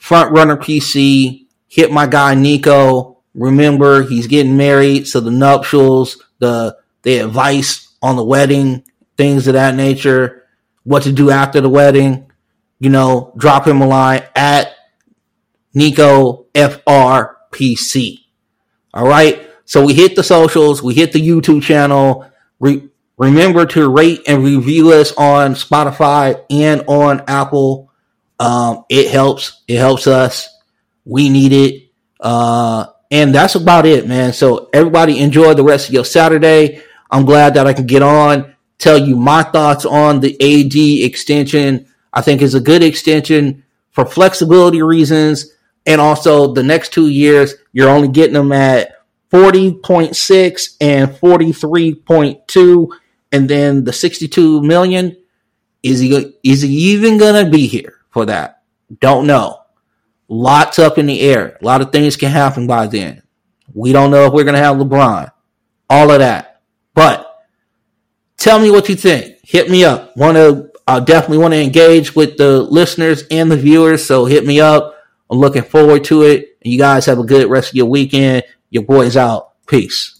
Frontrunner 0.00 0.58
PC. 0.58 1.46
Hit 1.68 1.92
my 1.92 2.06
guy 2.06 2.34
Nico. 2.34 3.17
Remember, 3.38 4.02
he's 4.02 4.26
getting 4.26 4.56
married, 4.56 5.06
so 5.06 5.20
the 5.20 5.30
nuptials, 5.30 6.22
the 6.38 6.76
the 7.02 7.18
advice 7.18 7.94
on 8.02 8.16
the 8.16 8.24
wedding, 8.24 8.84
things 9.16 9.46
of 9.46 9.54
that 9.54 9.74
nature, 9.74 10.44
what 10.82 11.04
to 11.04 11.12
do 11.12 11.30
after 11.30 11.60
the 11.60 11.68
wedding 11.68 12.28
you 12.78 12.90
know, 12.90 13.32
drop 13.36 13.66
him 13.66 13.80
a 13.80 13.86
line 13.86 14.22
at 14.34 14.74
Nico 15.74 16.46
FRPC. 16.54 18.20
All 18.94 19.06
right. 19.06 19.48
So 19.64 19.84
we 19.84 19.94
hit 19.94 20.16
the 20.16 20.22
socials, 20.22 20.82
we 20.82 20.94
hit 20.94 21.12
the 21.12 21.20
YouTube 21.20 21.62
channel. 21.62 22.30
Re- 22.58 22.88
remember 23.16 23.66
to 23.66 23.90
rate 23.90 24.22
and 24.26 24.42
review 24.42 24.92
us 24.92 25.12
on 25.12 25.54
Spotify 25.54 26.42
and 26.50 26.84
on 26.86 27.22
Apple. 27.28 27.92
Um, 28.38 28.84
it 28.88 29.10
helps. 29.10 29.62
It 29.68 29.78
helps 29.78 30.06
us. 30.06 30.48
We 31.04 31.28
need 31.28 31.52
it. 31.52 31.90
Uh, 32.20 32.86
and 33.10 33.34
that's 33.34 33.54
about 33.54 33.86
it, 33.86 34.06
man. 34.06 34.32
So 34.32 34.68
everybody 34.72 35.20
enjoy 35.20 35.54
the 35.54 35.64
rest 35.64 35.88
of 35.88 35.94
your 35.94 36.04
Saturday. 36.04 36.82
I'm 37.10 37.24
glad 37.24 37.54
that 37.54 37.66
I 37.66 37.72
can 37.72 37.86
get 37.86 38.02
on, 38.02 38.54
tell 38.78 38.98
you 38.98 39.16
my 39.16 39.42
thoughts 39.42 39.84
on 39.84 40.20
the 40.20 40.34
AD 40.34 41.06
extension 41.06 41.86
I 42.12 42.20
think 42.20 42.42
is 42.42 42.54
a 42.54 42.60
good 42.60 42.82
extension 42.82 43.64
for 43.90 44.04
flexibility 44.04 44.82
reasons. 44.82 45.52
And 45.86 46.00
also 46.00 46.52
the 46.52 46.62
next 46.62 46.92
two 46.92 47.08
years, 47.08 47.54
you're 47.72 47.88
only 47.88 48.08
getting 48.08 48.34
them 48.34 48.52
at 48.52 49.04
40.6 49.32 50.76
and 50.80 51.10
43.2. 51.10 52.88
And 53.30 53.48
then 53.48 53.84
the 53.84 53.92
62 53.92 54.62
million, 54.62 55.16
is 55.82 56.00
he, 56.00 56.34
is 56.42 56.62
he 56.62 56.92
even 56.92 57.18
going 57.18 57.44
to 57.44 57.50
be 57.50 57.66
here 57.66 58.00
for 58.10 58.26
that? 58.26 58.62
Don't 59.00 59.26
know. 59.26 59.60
Lots 60.28 60.78
up 60.78 60.98
in 60.98 61.06
the 61.06 61.20
air. 61.20 61.56
A 61.60 61.64
lot 61.64 61.80
of 61.80 61.90
things 61.90 62.16
can 62.16 62.30
happen 62.30 62.66
by 62.66 62.86
then. 62.86 63.22
We 63.72 63.92
don't 63.92 64.10
know 64.10 64.26
if 64.26 64.32
we're 64.32 64.44
going 64.44 64.54
to 64.54 64.62
have 64.62 64.76
LeBron. 64.76 65.30
All 65.88 66.10
of 66.10 66.18
that. 66.18 66.60
But 66.94 67.26
tell 68.36 68.60
me 68.60 68.70
what 68.70 68.88
you 68.88 68.96
think. 68.96 69.36
Hit 69.42 69.70
me 69.70 69.84
up. 69.84 70.16
Want 70.16 70.36
to 70.36 70.68
I 70.88 71.00
definitely 71.00 71.36
want 71.36 71.52
to 71.52 71.62
engage 71.62 72.16
with 72.16 72.38
the 72.38 72.62
listeners 72.62 73.24
and 73.30 73.50
the 73.50 73.58
viewers, 73.58 74.06
so 74.06 74.24
hit 74.24 74.46
me 74.46 74.58
up. 74.58 74.94
I'm 75.30 75.38
looking 75.38 75.62
forward 75.62 76.04
to 76.04 76.22
it. 76.22 76.56
You 76.62 76.78
guys 76.78 77.04
have 77.04 77.18
a 77.18 77.24
good 77.24 77.50
rest 77.50 77.72
of 77.72 77.74
your 77.74 77.84
weekend. 77.86 78.44
Your 78.70 78.84
boy's 78.84 79.14
out. 79.14 79.52
Peace. 79.66 80.18